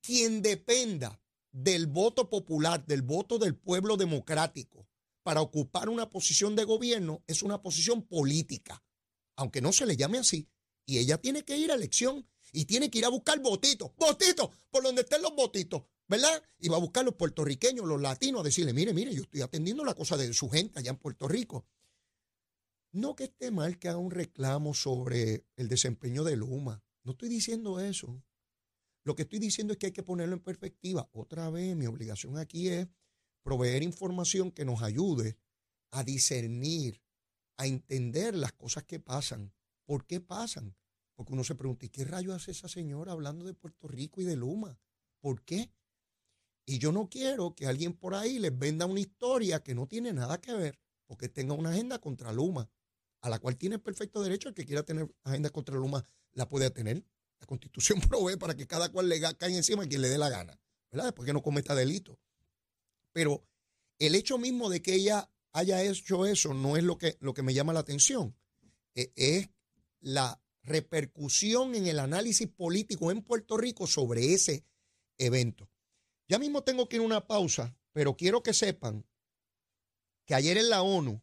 quien 0.02 0.42
dependa 0.42 1.20
del 1.52 1.86
voto 1.86 2.28
popular, 2.28 2.84
del 2.86 3.02
voto 3.02 3.38
del 3.38 3.56
pueblo 3.56 3.96
democrático 3.96 4.86
para 5.22 5.40
ocupar 5.40 5.88
una 5.88 6.08
posición 6.08 6.54
de 6.54 6.62
gobierno 6.62 7.24
es 7.26 7.42
una 7.42 7.60
posición 7.60 8.02
política, 8.02 8.84
aunque 9.34 9.60
no 9.60 9.72
se 9.72 9.86
le 9.86 9.96
llame 9.96 10.18
así. 10.18 10.48
Y 10.86 10.98
ella 10.98 11.18
tiene 11.18 11.44
que 11.44 11.56
ir 11.56 11.72
a 11.72 11.74
elección 11.74 12.28
y 12.52 12.66
tiene 12.66 12.90
que 12.90 12.98
ir 12.98 13.06
a 13.06 13.08
buscar 13.08 13.40
votitos, 13.40 13.90
votitos, 13.96 14.50
por 14.70 14.84
donde 14.84 15.02
estén 15.02 15.22
los 15.22 15.34
votitos, 15.34 15.82
¿verdad? 16.08 16.42
Y 16.58 16.68
va 16.68 16.76
a 16.76 16.80
buscar 16.80 17.04
los 17.04 17.14
puertorriqueños, 17.14 17.86
los 17.86 18.00
latinos, 18.00 18.40
a 18.40 18.44
decirle, 18.44 18.72
mire, 18.72 18.94
mire, 18.94 19.14
yo 19.14 19.22
estoy 19.22 19.40
atendiendo 19.40 19.84
la 19.84 19.94
cosa 19.94 20.16
de 20.16 20.32
su 20.32 20.48
gente 20.48 20.78
allá 20.78 20.90
en 20.90 20.98
Puerto 20.98 21.28
Rico. 21.28 21.66
No 22.92 23.14
que 23.14 23.24
esté 23.24 23.50
mal 23.50 23.78
que 23.78 23.88
haga 23.88 23.98
un 23.98 24.10
reclamo 24.10 24.72
sobre 24.74 25.44
el 25.56 25.68
desempeño 25.68 26.24
de 26.24 26.36
Luma. 26.36 26.82
No 27.04 27.12
estoy 27.12 27.28
diciendo 27.28 27.80
eso. 27.80 28.22
Lo 29.04 29.14
que 29.14 29.22
estoy 29.22 29.38
diciendo 29.38 29.72
es 29.72 29.78
que 29.78 29.86
hay 29.86 29.92
que 29.92 30.02
ponerlo 30.02 30.34
en 30.34 30.42
perspectiva. 30.42 31.08
Otra 31.12 31.50
vez, 31.50 31.76
mi 31.76 31.86
obligación 31.86 32.38
aquí 32.38 32.68
es 32.68 32.88
proveer 33.42 33.82
información 33.82 34.50
que 34.50 34.64
nos 34.64 34.82
ayude 34.82 35.38
a 35.92 36.02
discernir, 36.02 37.00
a 37.56 37.66
entender 37.66 38.34
las 38.34 38.52
cosas 38.52 38.84
que 38.84 38.98
pasan. 38.98 39.52
¿Por 39.84 40.06
qué 40.06 40.20
pasan? 40.20 40.76
Porque 41.14 41.32
uno 41.32 41.44
se 41.44 41.54
pregunta, 41.54 41.86
¿y 41.86 41.90
qué 41.90 42.04
rayo 42.04 42.34
hace 42.34 42.50
esa 42.50 42.68
señora 42.68 43.12
hablando 43.12 43.44
de 43.44 43.54
Puerto 43.54 43.86
Rico 43.88 44.20
y 44.20 44.24
de 44.24 44.36
Luma? 44.36 44.80
¿Por 45.20 45.42
qué? 45.42 45.70
Y 46.66 46.78
yo 46.78 46.90
no 46.90 47.08
quiero 47.08 47.54
que 47.54 47.66
alguien 47.66 47.94
por 47.94 48.14
ahí 48.14 48.38
les 48.40 48.56
venda 48.56 48.86
una 48.86 49.00
historia 49.00 49.62
que 49.62 49.74
no 49.74 49.86
tiene 49.86 50.12
nada 50.12 50.40
que 50.40 50.52
ver, 50.52 50.80
porque 51.06 51.28
tenga 51.28 51.54
una 51.54 51.70
agenda 51.70 52.00
contra 52.00 52.32
Luma 52.32 52.68
a 53.20 53.28
la 53.30 53.38
cual 53.38 53.56
tiene 53.56 53.78
perfecto 53.78 54.22
derecho 54.22 54.48
el 54.48 54.54
que 54.54 54.64
quiera 54.64 54.82
tener 54.82 55.12
agenda 55.24 55.50
contra 55.50 55.74
Luma, 55.74 56.04
la 56.32 56.48
puede 56.48 56.70
tener. 56.70 57.04
La 57.40 57.46
constitución 57.46 58.00
provee 58.08 58.36
para 58.36 58.54
que 58.54 58.66
cada 58.66 58.90
cual 58.90 59.08
le 59.08 59.20
caiga 59.20 59.56
encima 59.56 59.84
a 59.84 59.86
quien 59.86 60.02
le 60.02 60.08
dé 60.08 60.18
la 60.18 60.28
gana, 60.28 60.58
¿verdad? 60.90 61.06
Después 61.06 61.26
que 61.26 61.32
no 61.32 61.42
cometa 61.42 61.74
delito. 61.74 62.18
Pero 63.12 63.44
el 63.98 64.14
hecho 64.14 64.38
mismo 64.38 64.68
de 64.68 64.82
que 64.82 64.94
ella 64.94 65.30
haya 65.52 65.82
hecho 65.82 66.26
eso 66.26 66.54
no 66.54 66.76
es 66.76 66.84
lo 66.84 66.98
que, 66.98 67.16
lo 67.20 67.34
que 67.34 67.42
me 67.42 67.54
llama 67.54 67.72
la 67.72 67.80
atención. 67.80 68.36
E, 68.94 69.12
es 69.16 69.48
la 70.00 70.40
repercusión 70.62 71.74
en 71.74 71.86
el 71.86 71.98
análisis 71.98 72.48
político 72.48 73.10
en 73.10 73.22
Puerto 73.22 73.56
Rico 73.56 73.86
sobre 73.86 74.34
ese 74.34 74.64
evento. 75.18 75.68
Ya 76.28 76.38
mismo 76.38 76.62
tengo 76.62 76.88
que 76.88 76.96
ir 76.96 77.02
a 77.02 77.06
una 77.06 77.26
pausa, 77.26 77.76
pero 77.92 78.16
quiero 78.16 78.42
que 78.42 78.52
sepan 78.52 79.06
que 80.24 80.34
ayer 80.34 80.58
en 80.58 80.68
la 80.68 80.82
ONU, 80.82 81.22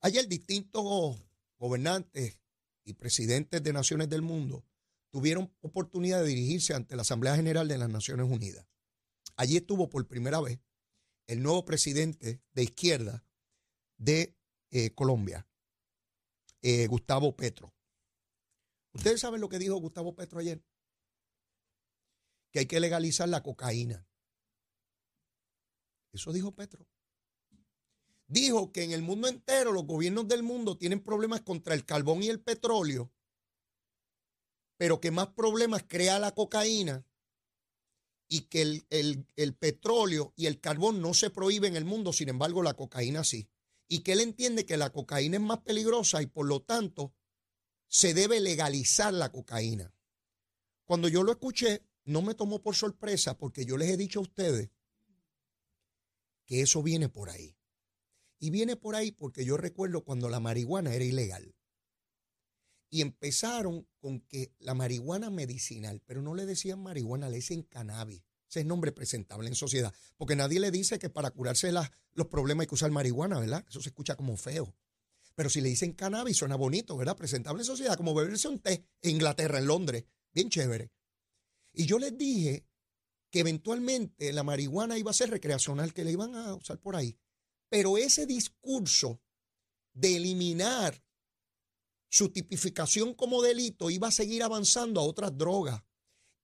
ayer 0.00 0.26
distintos 0.26 1.20
gobernantes 1.58 2.40
y 2.84 2.94
presidentes 2.94 3.62
de 3.62 3.72
naciones 3.72 4.08
del 4.08 4.22
mundo 4.22 4.64
tuvieron 5.10 5.54
oportunidad 5.60 6.22
de 6.22 6.28
dirigirse 6.28 6.74
ante 6.74 6.96
la 6.96 7.02
Asamblea 7.02 7.36
General 7.36 7.68
de 7.68 7.78
las 7.78 7.90
Naciones 7.90 8.26
Unidas. 8.30 8.66
Allí 9.36 9.56
estuvo 9.56 9.88
por 9.88 10.06
primera 10.06 10.40
vez 10.40 10.58
el 11.26 11.42
nuevo 11.42 11.64
presidente 11.64 12.42
de 12.52 12.62
izquierda 12.62 13.24
de 13.98 14.34
eh, 14.70 14.90
Colombia, 14.94 15.46
eh, 16.62 16.86
Gustavo 16.86 17.36
Petro. 17.36 17.74
¿Ustedes 18.94 19.20
saben 19.20 19.40
lo 19.40 19.48
que 19.48 19.58
dijo 19.58 19.76
Gustavo 19.76 20.14
Petro 20.14 20.40
ayer? 20.40 20.64
Que 22.50 22.60
hay 22.60 22.66
que 22.66 22.80
legalizar 22.80 23.28
la 23.28 23.42
cocaína. 23.42 24.07
Eso 26.12 26.32
dijo 26.32 26.52
Petro 26.52 26.86
dijo 28.28 28.72
que 28.72 28.84
en 28.84 28.92
el 28.92 29.02
mundo 29.02 29.26
entero 29.26 29.72
los 29.72 29.86
gobiernos 29.86 30.28
del 30.28 30.42
mundo 30.42 30.76
tienen 30.76 31.00
problemas 31.00 31.40
contra 31.40 31.74
el 31.74 31.84
carbón 31.84 32.22
y 32.22 32.28
el 32.28 32.40
petróleo, 32.40 33.10
pero 34.76 35.00
que 35.00 35.10
más 35.10 35.28
problemas 35.28 35.84
crea 35.88 36.18
la 36.18 36.34
cocaína 36.34 37.04
y 38.28 38.42
que 38.42 38.62
el, 38.62 39.26
el, 39.36 39.54
petróleo 39.54 40.34
y 40.36 40.46
el 40.46 40.60
carbón 40.60 41.00
no 41.00 41.14
se 41.14 41.30
prohíben 41.30 41.72
en 41.72 41.76
el 41.78 41.84
mundo, 41.86 42.12
sin 42.12 42.28
embargo 42.28 42.62
la 42.62 42.74
cocaína 42.74 43.24
sí. 43.24 43.48
Y 43.88 44.00
que 44.00 44.12
él 44.12 44.20
entiende 44.20 44.66
que 44.66 44.76
la 44.76 44.90
cocaína 44.90 45.38
es 45.38 45.42
más 45.42 45.60
peligrosa 45.60 46.20
y 46.20 46.26
por 46.26 46.46
lo 46.46 46.60
tanto 46.60 47.14
se 47.86 48.12
debe 48.12 48.38
legalizar 48.38 49.14
la 49.14 49.32
cocaína. 49.32 49.94
Cuando 50.84 51.08
yo 51.08 51.22
lo 51.22 51.32
escuché, 51.32 51.82
no 52.04 52.20
me 52.20 52.34
tomó 52.34 52.60
por 52.60 52.76
sorpresa 52.76 53.38
porque 53.38 53.64
yo 53.64 53.78
les 53.78 53.88
he 53.88 53.96
dicho 53.96 54.18
a 54.18 54.22
ustedes 54.22 54.68
que 56.48 56.62
eso 56.62 56.82
viene 56.82 57.08
por 57.08 57.28
ahí. 57.30 57.54
Y 58.40 58.50
viene 58.50 58.74
por 58.74 58.96
ahí 58.96 59.12
porque 59.12 59.44
yo 59.44 59.56
recuerdo 59.56 60.02
cuando 60.02 60.28
la 60.30 60.40
marihuana 60.40 60.94
era 60.94 61.04
ilegal. 61.04 61.54
Y 62.90 63.02
empezaron 63.02 63.86
con 63.98 64.20
que 64.20 64.54
la 64.58 64.72
marihuana 64.72 65.28
medicinal, 65.28 66.00
pero 66.06 66.22
no 66.22 66.34
le 66.34 66.46
decían 66.46 66.82
marihuana, 66.82 67.28
le 67.28 67.36
dicen 67.36 67.62
cannabis. 67.62 68.22
Ese 68.48 68.60
es 68.60 68.66
nombre 68.66 68.92
presentable 68.92 69.48
en 69.48 69.54
sociedad. 69.54 69.92
Porque 70.16 70.36
nadie 70.36 70.58
le 70.58 70.70
dice 70.70 70.98
que 70.98 71.10
para 71.10 71.30
curarse 71.30 71.70
los 71.70 72.26
problemas 72.28 72.62
hay 72.62 72.68
que 72.68 72.74
usar 72.74 72.90
marihuana, 72.90 73.38
¿verdad? 73.38 73.66
Eso 73.68 73.82
se 73.82 73.90
escucha 73.90 74.16
como 74.16 74.38
feo. 74.38 74.74
Pero 75.34 75.50
si 75.50 75.60
le 75.60 75.68
dicen 75.68 75.92
cannabis, 75.92 76.38
suena 76.38 76.56
bonito, 76.56 76.96
¿verdad? 76.96 77.16
Presentable 77.16 77.60
en 77.60 77.66
sociedad, 77.66 77.96
como 77.96 78.14
beberse 78.14 78.48
un 78.48 78.58
té 78.58 78.86
en 79.02 79.10
Inglaterra, 79.10 79.58
en 79.58 79.66
Londres. 79.66 80.04
Bien 80.32 80.48
chévere. 80.48 80.90
Y 81.74 81.84
yo 81.84 81.98
les 81.98 82.16
dije 82.16 82.64
que 83.30 83.40
eventualmente 83.40 84.32
la 84.32 84.42
marihuana 84.42 84.98
iba 84.98 85.10
a 85.10 85.14
ser 85.14 85.30
recreacional, 85.30 85.92
que 85.92 86.04
le 86.04 86.12
iban 86.12 86.34
a 86.34 86.54
usar 86.54 86.78
por 86.78 86.96
ahí. 86.96 87.18
Pero 87.68 87.98
ese 87.98 88.26
discurso 88.26 89.20
de 89.92 90.16
eliminar 90.16 91.02
su 92.08 92.30
tipificación 92.30 93.14
como 93.14 93.42
delito 93.42 93.90
iba 93.90 94.08
a 94.08 94.12
seguir 94.12 94.42
avanzando 94.42 95.00
a 95.00 95.04
otras 95.04 95.36
drogas. 95.36 95.82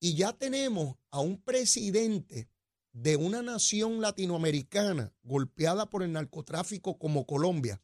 Y 0.01 0.14
ya 0.14 0.33
tenemos 0.33 0.97
a 1.11 1.20
un 1.20 1.40
presidente 1.40 2.51
de 2.92 3.16
una 3.16 3.42
nación 3.42 4.01
latinoamericana 4.01 5.14
golpeada 5.23 5.88
por 5.88 6.03
el 6.03 6.12
narcotráfico 6.12 6.99
como 6.99 7.27
Colombia 7.27 7.83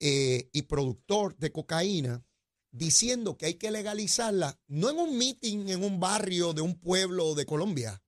eh, 0.00 0.48
y 0.52 0.62
productor 0.62 1.36
de 1.38 1.50
cocaína 1.50 2.24
diciendo 2.70 3.36
que 3.36 3.46
hay 3.46 3.54
que 3.54 3.70
legalizarla, 3.70 4.60
no 4.66 4.90
en 4.90 4.98
un 4.98 5.18
meeting 5.18 5.68
en 5.68 5.84
un 5.84 6.00
barrio 6.00 6.52
de 6.52 6.62
un 6.62 6.78
pueblo 6.78 7.34
de 7.34 7.46
Colombia, 7.46 8.02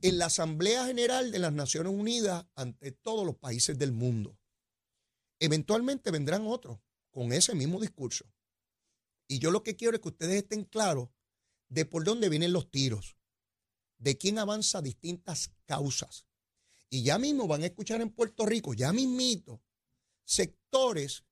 en 0.00 0.18
la 0.18 0.26
Asamblea 0.26 0.86
General 0.86 1.30
de 1.30 1.38
las 1.38 1.52
Naciones 1.52 1.92
Unidas 1.92 2.46
ante 2.54 2.92
todos 2.92 3.24
los 3.24 3.36
países 3.36 3.78
del 3.78 3.92
mundo. 3.92 4.38
Eventualmente 5.38 6.10
vendrán 6.10 6.46
otros 6.46 6.78
con 7.10 7.32
ese 7.32 7.54
mismo 7.54 7.80
discurso. 7.80 8.26
Y 9.26 9.38
yo 9.38 9.50
lo 9.50 9.62
que 9.62 9.76
quiero 9.76 9.96
es 9.96 10.02
que 10.02 10.08
ustedes 10.08 10.42
estén 10.42 10.64
claros 10.64 11.08
de 11.68 11.86
por 11.86 12.04
dónde 12.04 12.28
vienen 12.28 12.52
los 12.52 12.70
tiros, 12.70 13.16
de 13.98 14.18
quién 14.18 14.38
avanza 14.38 14.82
distintas 14.82 15.52
causas. 15.64 16.26
Y 16.90 17.02
ya 17.02 17.18
mismo 17.18 17.48
van 17.48 17.62
a 17.62 17.66
escuchar 17.66 18.00
en 18.00 18.10
Puerto 18.10 18.44
Rico, 18.44 18.74
ya 18.74 18.92
mismito, 18.92 19.62
sectores 20.24 21.24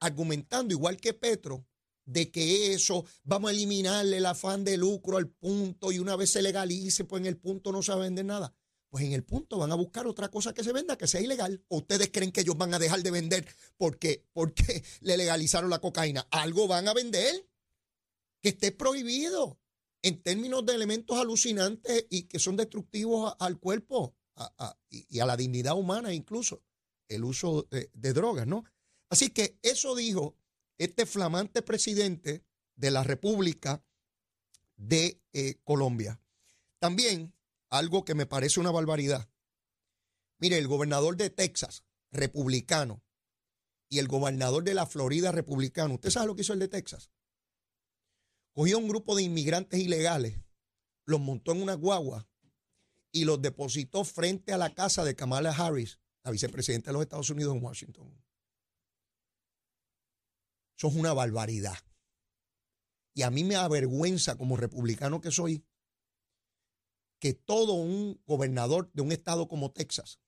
argumentando 0.00 0.74
igual 0.74 0.98
que 0.98 1.14
Petro 1.14 1.66
de 2.06 2.30
que 2.30 2.72
eso 2.72 3.04
vamos 3.22 3.50
a 3.50 3.52
eliminarle 3.52 4.18
el 4.18 4.26
afán 4.26 4.64
de 4.64 4.76
lucro 4.76 5.16
al 5.16 5.28
punto 5.28 5.92
y 5.92 5.98
una 5.98 6.16
vez 6.16 6.30
se 6.30 6.42
legalice, 6.42 7.04
pues 7.04 7.20
en 7.20 7.26
el 7.26 7.36
punto 7.36 7.72
no 7.72 7.82
se 7.82 7.92
va 7.92 7.98
a 7.98 8.02
vender 8.02 8.24
nada. 8.24 8.54
Pues 8.90 9.04
en 9.04 9.12
el 9.12 9.24
punto 9.24 9.58
van 9.58 9.72
a 9.72 9.74
buscar 9.74 10.06
otra 10.06 10.30
cosa 10.30 10.54
que 10.54 10.62
se 10.62 10.72
venda 10.72 10.96
que 10.96 11.08
sea 11.08 11.20
ilegal. 11.20 11.64
¿O 11.68 11.78
ustedes 11.78 12.10
creen 12.12 12.30
que 12.30 12.42
ellos 12.42 12.56
van 12.56 12.74
a 12.74 12.78
dejar 12.78 13.02
de 13.02 13.10
vender 13.10 13.46
porque, 13.76 14.24
porque 14.32 14.84
le 15.00 15.16
legalizaron 15.16 15.70
la 15.70 15.80
cocaína? 15.80 16.28
Algo 16.30 16.68
van 16.68 16.86
a 16.86 16.94
vender 16.94 17.48
que 18.40 18.50
esté 18.50 18.70
prohibido 18.70 19.58
en 20.02 20.22
términos 20.22 20.64
de 20.64 20.74
elementos 20.74 21.18
alucinantes 21.18 22.06
y 22.10 22.24
que 22.24 22.38
son 22.38 22.56
destructivos 22.56 23.34
al 23.40 23.58
cuerpo 23.58 24.14
y, 24.90 25.18
a 25.18 25.26
la 25.26 25.36
dignidad 25.36 25.76
humana 25.76 26.12
incluso, 26.12 26.62
el 27.08 27.24
uso 27.24 27.66
de, 27.70 27.90
de 27.94 28.12
drogas, 28.12 28.46
¿no? 28.46 28.64
Así 29.08 29.30
que 29.30 29.58
eso 29.62 29.94
dijo 29.94 30.36
este 30.78 31.06
flamante 31.06 31.62
presidente 31.62 32.44
de 32.76 32.90
la 32.90 33.04
República 33.04 33.84
de 34.76 35.20
eh, 35.32 35.56
Colombia. 35.64 36.20
También 36.78 37.34
algo 37.70 38.04
que 38.04 38.14
me 38.14 38.26
parece 38.26 38.60
una 38.60 38.70
barbaridad. 38.70 39.28
Mire, 40.38 40.58
el 40.58 40.68
gobernador 40.68 41.16
de 41.16 41.30
Texas, 41.30 41.84
republicano, 42.10 43.02
y 43.88 43.98
el 43.98 44.08
gobernador 44.08 44.64
de 44.64 44.74
la 44.74 44.86
Florida, 44.86 45.30
republicano. 45.30 45.94
¿Usted 45.94 46.10
sabe 46.10 46.26
lo 46.26 46.34
que 46.34 46.42
hizo 46.42 46.52
el 46.52 46.58
de 46.58 46.68
Texas? 46.68 47.10
Cogió 48.52 48.78
un 48.78 48.88
grupo 48.88 49.14
de 49.14 49.22
inmigrantes 49.22 49.80
ilegales, 49.80 50.40
los 51.06 51.20
montó 51.20 51.52
en 51.52 51.62
una 51.62 51.74
guagua 51.74 52.28
y 53.12 53.24
los 53.24 53.40
depositó 53.40 54.04
frente 54.04 54.52
a 54.52 54.58
la 54.58 54.74
casa 54.74 55.04
de 55.04 55.14
Kamala 55.14 55.50
Harris, 55.50 55.98
la 56.24 56.30
vicepresidenta 56.30 56.90
de 56.90 56.94
los 56.94 57.02
Estados 57.02 57.30
Unidos 57.30 57.54
en 57.54 57.62
Washington. 57.62 58.23
Eso 60.76 60.88
es 60.88 60.94
una 60.94 61.12
barbaridad. 61.12 61.78
Y 63.14 63.22
a 63.22 63.30
mí 63.30 63.44
me 63.44 63.56
avergüenza 63.56 64.36
como 64.36 64.56
republicano 64.56 65.20
que 65.20 65.30
soy 65.30 65.64
que 67.20 67.32
todo 67.32 67.74
un 67.74 68.20
gobernador 68.26 68.90
de 68.92 69.02
un 69.02 69.12
estado 69.12 69.48
como 69.48 69.70
Texas 69.70 70.20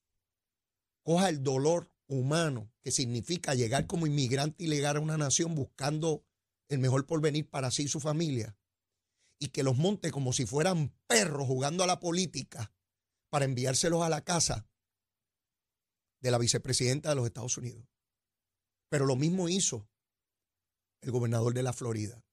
coja 1.03 1.29
el 1.29 1.43
dolor 1.43 1.91
humano 2.07 2.71
que 2.81 2.91
significa 2.91 3.53
llegar 3.53 3.85
como 3.87 4.07
inmigrante 4.07 4.63
ilegal 4.63 4.97
a 4.97 5.01
una 5.01 5.17
nación 5.17 5.53
buscando 5.53 6.25
el 6.69 6.79
mejor 6.79 7.05
porvenir 7.05 7.49
para 7.49 7.71
sí 7.71 7.83
y 7.83 7.87
su 7.87 7.99
familia 7.99 8.57
y 9.39 9.49
que 9.49 9.63
los 9.63 9.77
monte 9.77 10.11
como 10.11 10.33
si 10.33 10.45
fueran 10.45 10.93
perros 11.07 11.45
jugando 11.45 11.83
a 11.83 11.87
la 11.87 11.99
política 11.99 12.73
para 13.29 13.45
enviárselos 13.45 14.01
a 14.01 14.09
la 14.09 14.21
casa 14.23 14.67
de 16.21 16.31
la 16.31 16.37
vicepresidenta 16.37 17.09
de 17.09 17.15
los 17.15 17.25
Estados 17.25 17.57
Unidos. 17.57 17.85
Pero 18.89 19.05
lo 19.05 19.15
mismo 19.15 19.49
hizo 19.49 19.87
el 21.01 21.11
gobernador 21.11 21.53
de 21.53 21.63
la 21.63 21.73
Florida. 21.73 22.23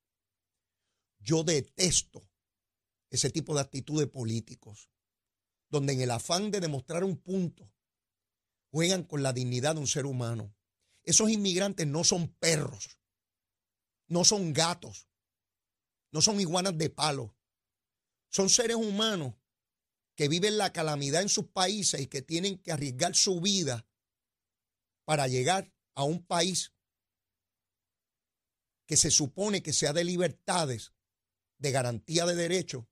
Yo 1.19 1.45
detesto 1.45 2.29
ese 3.11 3.31
tipo 3.31 3.55
de 3.55 3.61
actitudes 3.61 4.09
políticos, 4.09 4.91
donde 5.69 5.93
en 5.93 6.01
el 6.01 6.11
afán 6.11 6.51
de 6.51 6.61
demostrar 6.61 7.05
un 7.05 7.17
punto 7.17 7.73
juegan 8.71 9.05
con 9.05 9.23
la 9.23 9.33
dignidad 9.33 9.75
de 9.75 9.81
un 9.81 9.87
ser 9.87 10.05
humano. 10.05 10.55
Esos 11.05 11.31
inmigrantes 11.31 11.87
no 11.87 12.03
son 12.03 12.29
perros, 12.29 12.99
no 14.09 14.25
son 14.25 14.53
gatos, 14.53 15.09
no 16.11 16.21
son 16.21 16.41
iguanas 16.41 16.77
de 16.77 16.91
palo, 16.91 17.37
son 18.29 18.49
seres 18.51 18.77
humanos 18.77 19.35
que 20.17 20.29
viven 20.29 20.59
la 20.59 20.73
calamidad 20.73 21.23
en 21.23 21.29
sus 21.29 21.47
países 21.47 22.01
y 22.01 22.07
que 22.07 22.23
tienen 22.23 22.59
que 22.59 22.73
arriesgar 22.73 23.15
su 23.15 23.41
vida 23.41 23.87
para 25.05 25.29
llegar 25.29 25.73
a 25.95 26.05
un 26.05 26.25
país 26.25 26.73
que 28.87 28.97
se 28.97 29.11
supone 29.11 29.63
que 29.63 29.73
sea 29.73 29.93
de 29.93 30.05
libertades, 30.05 30.93
de 31.59 31.71
garantía 31.71 32.27
de 32.27 32.35
derechos, 32.35 32.85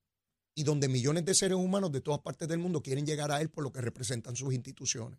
y 0.54 0.64
donde 0.64 0.88
millones 0.88 1.24
de 1.24 1.34
seres 1.34 1.56
humanos 1.56 1.92
de 1.92 2.00
todas 2.00 2.20
partes 2.20 2.48
del 2.48 2.58
mundo 2.58 2.82
quieren 2.82 3.06
llegar 3.06 3.32
a 3.32 3.40
él 3.40 3.50
por 3.50 3.64
lo 3.64 3.72
que 3.72 3.80
representan 3.80 4.36
sus 4.36 4.52
instituciones. 4.52 5.18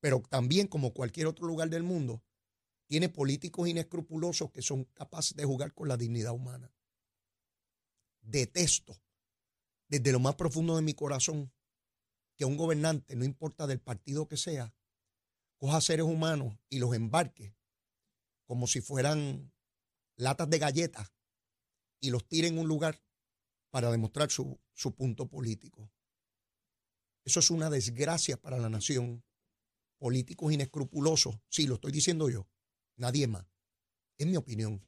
Pero 0.00 0.20
también, 0.28 0.66
como 0.66 0.92
cualquier 0.92 1.26
otro 1.26 1.46
lugar 1.46 1.68
del 1.68 1.82
mundo, 1.82 2.22
tiene 2.86 3.08
políticos 3.08 3.68
inescrupulosos 3.68 4.50
que 4.50 4.62
son 4.62 4.84
capaces 4.84 5.36
de 5.36 5.44
jugar 5.44 5.72
con 5.72 5.88
la 5.88 5.96
dignidad 5.96 6.32
humana. 6.32 6.72
Detesto 8.20 9.00
desde 9.88 10.12
lo 10.12 10.20
más 10.20 10.36
profundo 10.36 10.76
de 10.76 10.82
mi 10.82 10.94
corazón 10.94 11.52
que 12.36 12.44
un 12.44 12.56
gobernante, 12.56 13.14
no 13.14 13.24
importa 13.24 13.66
del 13.66 13.80
partido 13.80 14.26
que 14.26 14.36
sea, 14.36 14.74
coja 15.58 15.80
seres 15.80 16.06
humanos 16.06 16.58
y 16.68 16.78
los 16.78 16.94
embarque 16.94 17.54
como 18.46 18.66
si 18.66 18.80
fueran 18.80 19.51
latas 20.22 20.48
de 20.48 20.58
galletas 20.58 21.12
y 22.00 22.10
los 22.10 22.26
tire 22.26 22.48
en 22.48 22.58
un 22.58 22.68
lugar 22.68 23.02
para 23.70 23.90
demostrar 23.90 24.30
su, 24.30 24.60
su 24.72 24.94
punto 24.94 25.28
político. 25.28 25.90
Eso 27.24 27.40
es 27.40 27.50
una 27.50 27.70
desgracia 27.70 28.36
para 28.36 28.58
la 28.58 28.68
nación. 28.68 29.24
Políticos 29.98 30.52
inescrupulosos, 30.52 31.36
sí, 31.48 31.66
lo 31.66 31.74
estoy 31.74 31.92
diciendo 31.92 32.28
yo, 32.28 32.48
nadie 32.96 33.28
más. 33.28 33.46
En 34.18 34.30
mi 34.30 34.36
opinión, 34.36 34.84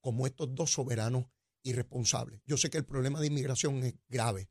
como 0.00 0.26
estos 0.26 0.54
dos 0.54 0.72
soberanos 0.72 1.26
irresponsables. 1.62 2.40
Yo 2.44 2.56
sé 2.56 2.70
que 2.70 2.78
el 2.78 2.84
problema 2.84 3.20
de 3.20 3.26
inmigración 3.26 3.82
es 3.82 3.94
grave, 4.08 4.50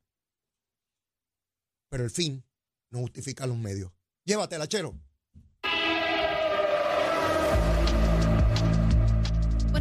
pero 1.89 2.03
el 2.03 2.09
fin 2.09 2.43
no 2.89 2.99
justifica 2.99 3.45
los 3.47 3.57
medios. 3.57 3.91
Llévatela, 4.25 4.67
chero. 4.67 4.99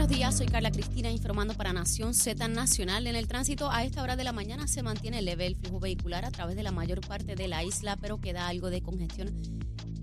Buenos 0.06 0.23
días, 0.24 0.38
soy 0.38 0.46
Carla 0.46 0.70
Cristina 0.70 1.10
informando 1.10 1.52
para 1.52 1.74
Nación 1.74 2.14
Z 2.14 2.48
Nacional. 2.48 3.06
En 3.06 3.14
el 3.14 3.28
tránsito 3.28 3.70
a 3.70 3.84
esta 3.84 4.02
hora 4.02 4.16
de 4.16 4.24
la 4.24 4.32
mañana 4.32 4.66
se 4.66 4.82
mantiene 4.82 5.20
leve 5.20 5.44
el 5.46 5.56
flujo 5.56 5.80
vehicular 5.80 6.24
a 6.24 6.30
través 6.30 6.56
de 6.56 6.62
la 6.62 6.72
mayor 6.72 7.06
parte 7.06 7.34
de 7.34 7.46
la 7.46 7.62
isla, 7.62 7.96
pero 8.00 8.18
queda 8.18 8.48
algo 8.48 8.70
de 8.70 8.80
congestión 8.80 9.34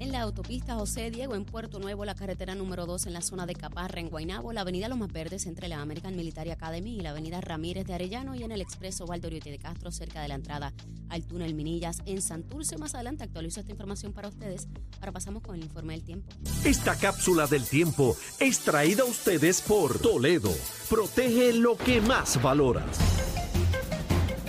en 0.01 0.11
la 0.11 0.21
autopista 0.21 0.73
José 0.73 1.11
Diego 1.11 1.35
en 1.35 1.45
Puerto 1.45 1.77
Nuevo, 1.77 2.05
la 2.05 2.15
carretera 2.15 2.55
número 2.55 2.87
2 2.87 3.05
en 3.05 3.13
la 3.13 3.21
zona 3.21 3.45
de 3.45 3.53
Caparra 3.53 3.99
en 3.99 4.09
Guaynabo, 4.09 4.51
la 4.51 4.61
avenida 4.61 4.89
Los 4.89 4.97
Más 4.97 5.13
Verdes 5.13 5.45
entre 5.45 5.67
la 5.67 5.79
American 5.79 6.15
Military 6.15 6.49
Academy 6.49 6.95
y 6.95 7.01
la 7.01 7.11
avenida 7.11 7.39
Ramírez 7.39 7.85
de 7.85 7.93
Arellano 7.93 8.33
y 8.33 8.41
en 8.41 8.51
el 8.51 8.61
expreso 8.61 9.05
Valdoriotti 9.05 9.51
de 9.51 9.59
Castro 9.59 9.91
cerca 9.91 10.23
de 10.23 10.27
la 10.27 10.33
entrada 10.33 10.73
al 11.09 11.23
túnel 11.23 11.53
Minillas 11.53 11.99
en 12.07 12.23
Santurce. 12.23 12.79
Más 12.79 12.95
adelante 12.95 13.23
actualizo 13.23 13.59
esta 13.59 13.71
información 13.71 14.11
para 14.11 14.29
ustedes. 14.29 14.67
Ahora 14.99 15.11
pasamos 15.11 15.43
con 15.43 15.53
el 15.53 15.61
informe 15.61 15.93
del 15.93 16.03
tiempo. 16.03 16.31
Esta 16.65 16.95
cápsula 16.95 17.45
del 17.45 17.63
tiempo 17.63 18.17
es 18.39 18.57
traída 18.61 19.03
a 19.03 19.05
ustedes 19.05 19.61
por 19.61 19.99
Toledo. 20.11 20.53
Protege 20.89 21.53
lo 21.53 21.77
que 21.77 22.01
más 22.01 22.41
valoras. 22.41 22.99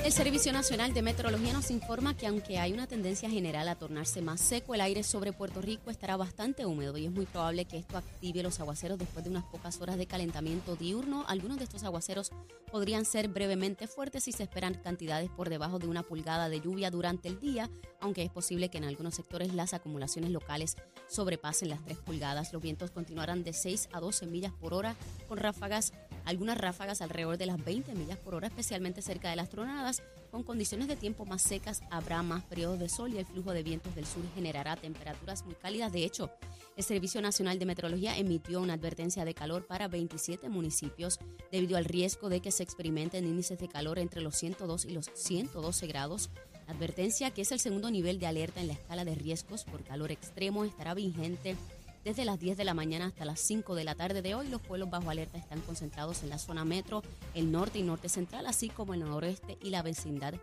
El 0.04 0.10
Servicio 0.10 0.52
Nacional 0.52 0.92
de 0.94 1.00
Meteorología 1.00 1.52
nos 1.52 1.70
informa 1.70 2.16
que 2.16 2.26
aunque 2.26 2.58
hay 2.58 2.72
una 2.72 2.88
tendencia 2.88 3.30
general 3.30 3.68
a 3.68 3.76
tornarse 3.76 4.20
más 4.20 4.40
seco, 4.40 4.74
el 4.74 4.80
aire 4.80 5.04
sobre 5.04 5.32
Puerto 5.32 5.60
Rico 5.60 5.92
estará 5.92 6.16
bastante 6.16 6.66
húmedo 6.66 6.98
y 6.98 7.06
es 7.06 7.12
muy 7.12 7.24
probable 7.24 7.66
que 7.66 7.78
esto 7.78 7.96
active 7.96 8.42
los 8.42 8.58
aguaceros 8.58 8.98
después 8.98 9.24
de 9.24 9.30
unas 9.30 9.44
pocas 9.44 9.80
horas 9.80 9.96
de 9.96 10.06
calentamiento 10.06 10.74
diurno. 10.74 11.24
Algunos 11.28 11.58
de 11.58 11.64
estos 11.64 11.84
aguaceros 11.84 12.32
podrían 12.72 13.04
ser 13.04 13.28
brevemente 13.28 13.86
fuertes 13.86 14.26
y 14.26 14.32
se 14.32 14.42
esperan 14.42 14.74
cantidades 14.74 15.30
por 15.30 15.48
debajo 15.48 15.78
de 15.78 15.86
una 15.86 16.02
pulgada 16.02 16.48
de 16.48 16.60
lluvia 16.60 16.90
durante 16.90 17.28
el 17.28 17.38
día, 17.38 17.70
aunque 18.00 18.24
es 18.24 18.30
posible 18.30 18.70
que 18.70 18.78
en 18.78 18.84
algunos 18.84 19.14
sectores 19.14 19.54
las 19.54 19.72
acumulaciones 19.72 20.32
locales 20.32 20.76
sobrepasen 21.06 21.68
las 21.68 21.84
3 21.84 21.98
pulgadas. 21.98 22.52
Los 22.52 22.60
vientos 22.60 22.90
continuarán 22.90 23.44
de 23.44 23.52
6 23.52 23.90
a 23.92 24.00
12 24.00 24.26
millas 24.26 24.52
por 24.52 24.74
hora 24.74 24.96
con 25.28 25.38
ráfagas, 25.38 25.92
algunas 26.24 26.58
ráfagas 26.58 27.02
alrededor 27.02 27.38
de 27.38 27.46
las 27.46 27.62
20 27.64 27.94
millas 27.94 28.18
por 28.18 28.34
hora, 28.34 28.48
especialmente 28.48 29.02
cerca 29.02 29.30
de 29.30 29.36
las 29.36 29.48
tronadas 29.48 30.02
con 30.32 30.44
condiciones 30.44 30.88
de 30.88 30.96
tiempo 30.96 31.26
más 31.26 31.42
secas 31.42 31.82
habrá 31.90 32.22
más 32.22 32.42
periodos 32.44 32.78
de 32.78 32.88
sol 32.88 33.12
y 33.12 33.18
el 33.18 33.26
flujo 33.26 33.52
de 33.52 33.62
vientos 33.62 33.94
del 33.94 34.06
sur 34.06 34.22
generará 34.34 34.76
temperaturas 34.76 35.44
muy 35.44 35.54
cálidas. 35.54 35.92
De 35.92 36.04
hecho, 36.04 36.30
el 36.74 36.82
Servicio 36.82 37.20
Nacional 37.20 37.58
de 37.58 37.66
Meteorología 37.66 38.16
emitió 38.16 38.62
una 38.62 38.72
advertencia 38.72 39.26
de 39.26 39.34
calor 39.34 39.66
para 39.66 39.88
27 39.88 40.48
municipios 40.48 41.20
debido 41.50 41.76
al 41.76 41.84
riesgo 41.84 42.30
de 42.30 42.40
que 42.40 42.50
se 42.50 42.62
experimenten 42.62 43.26
índices 43.26 43.58
de 43.58 43.68
calor 43.68 43.98
entre 43.98 44.22
los 44.22 44.34
102 44.36 44.86
y 44.86 44.92
los 44.92 45.10
112 45.12 45.86
grados. 45.86 46.30
La 46.66 46.72
advertencia, 46.72 47.30
que 47.30 47.42
es 47.42 47.52
el 47.52 47.60
segundo 47.60 47.90
nivel 47.90 48.18
de 48.18 48.26
alerta 48.26 48.62
en 48.62 48.68
la 48.68 48.72
escala 48.72 49.04
de 49.04 49.14
riesgos 49.14 49.64
por 49.64 49.84
calor 49.84 50.10
extremo, 50.12 50.64
estará 50.64 50.94
vigente 50.94 51.56
desde 52.04 52.24
las 52.24 52.38
10 52.38 52.56
de 52.56 52.64
la 52.64 52.74
mañana 52.74 53.06
hasta 53.06 53.24
las 53.24 53.40
5 53.40 53.74
de 53.74 53.84
la 53.84 53.94
tarde 53.94 54.22
de 54.22 54.34
hoy, 54.34 54.48
los 54.48 54.60
pueblos 54.60 54.90
bajo 54.90 55.10
alerta 55.10 55.38
están 55.38 55.60
concentrados 55.60 56.22
en 56.22 56.30
la 56.30 56.38
zona 56.38 56.64
metro, 56.64 57.02
el 57.34 57.52
norte 57.52 57.78
y 57.78 57.82
norte 57.82 58.08
central, 58.08 58.46
así 58.46 58.68
como 58.68 58.94
el 58.94 59.00
noroeste 59.00 59.58
y 59.62 59.70
la 59.70 59.82
vecindad 59.82 60.34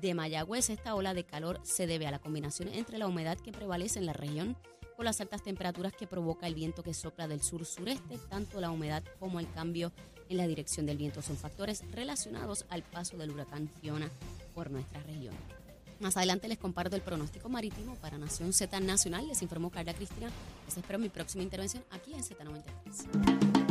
de 0.00 0.14
Mayagüez. 0.14 0.70
Esta 0.70 0.94
ola 0.94 1.14
de 1.14 1.24
calor 1.24 1.60
se 1.62 1.86
debe 1.86 2.06
a 2.06 2.10
la 2.10 2.18
combinación 2.18 2.68
entre 2.68 2.98
la 2.98 3.06
humedad 3.06 3.38
que 3.38 3.52
prevalece 3.52 3.98
en 3.98 4.06
la 4.06 4.12
región 4.12 4.56
con 4.94 5.04
las 5.04 5.20
altas 5.20 5.42
temperaturas 5.42 5.92
que 5.92 6.06
provoca 6.06 6.46
el 6.46 6.54
viento 6.54 6.82
que 6.82 6.94
sopla 6.94 7.28
del 7.28 7.42
sur-sureste, 7.42 8.18
tanto 8.30 8.60
la 8.60 8.70
humedad 8.70 9.02
como 9.18 9.40
el 9.40 9.50
cambio 9.50 9.92
en 10.28 10.38
la 10.38 10.46
dirección 10.46 10.86
del 10.86 10.96
viento 10.96 11.22
son 11.22 11.36
factores 11.36 11.84
relacionados 11.92 12.64
al 12.68 12.82
paso 12.82 13.16
del 13.16 13.30
huracán 13.30 13.68
Fiona 13.80 14.10
por 14.54 14.70
nuestra 14.70 15.02
región. 15.02 15.34
Más 16.00 16.16
adelante 16.16 16.48
les 16.48 16.58
comparto 16.58 16.94
el 16.96 17.02
pronóstico 17.02 17.48
marítimo 17.48 17.94
para 17.96 18.18
Nación 18.18 18.52
Z 18.52 18.80
Nacional. 18.80 19.26
Les 19.26 19.42
informó 19.42 19.70
Carla 19.70 19.94
Cristina. 19.94 20.28
Les 20.66 20.76
espero 20.76 20.98
mi 20.98 21.08
próxima 21.08 21.42
intervención 21.42 21.82
aquí 21.90 22.12
en 22.12 22.22
Z93. 22.22 23.65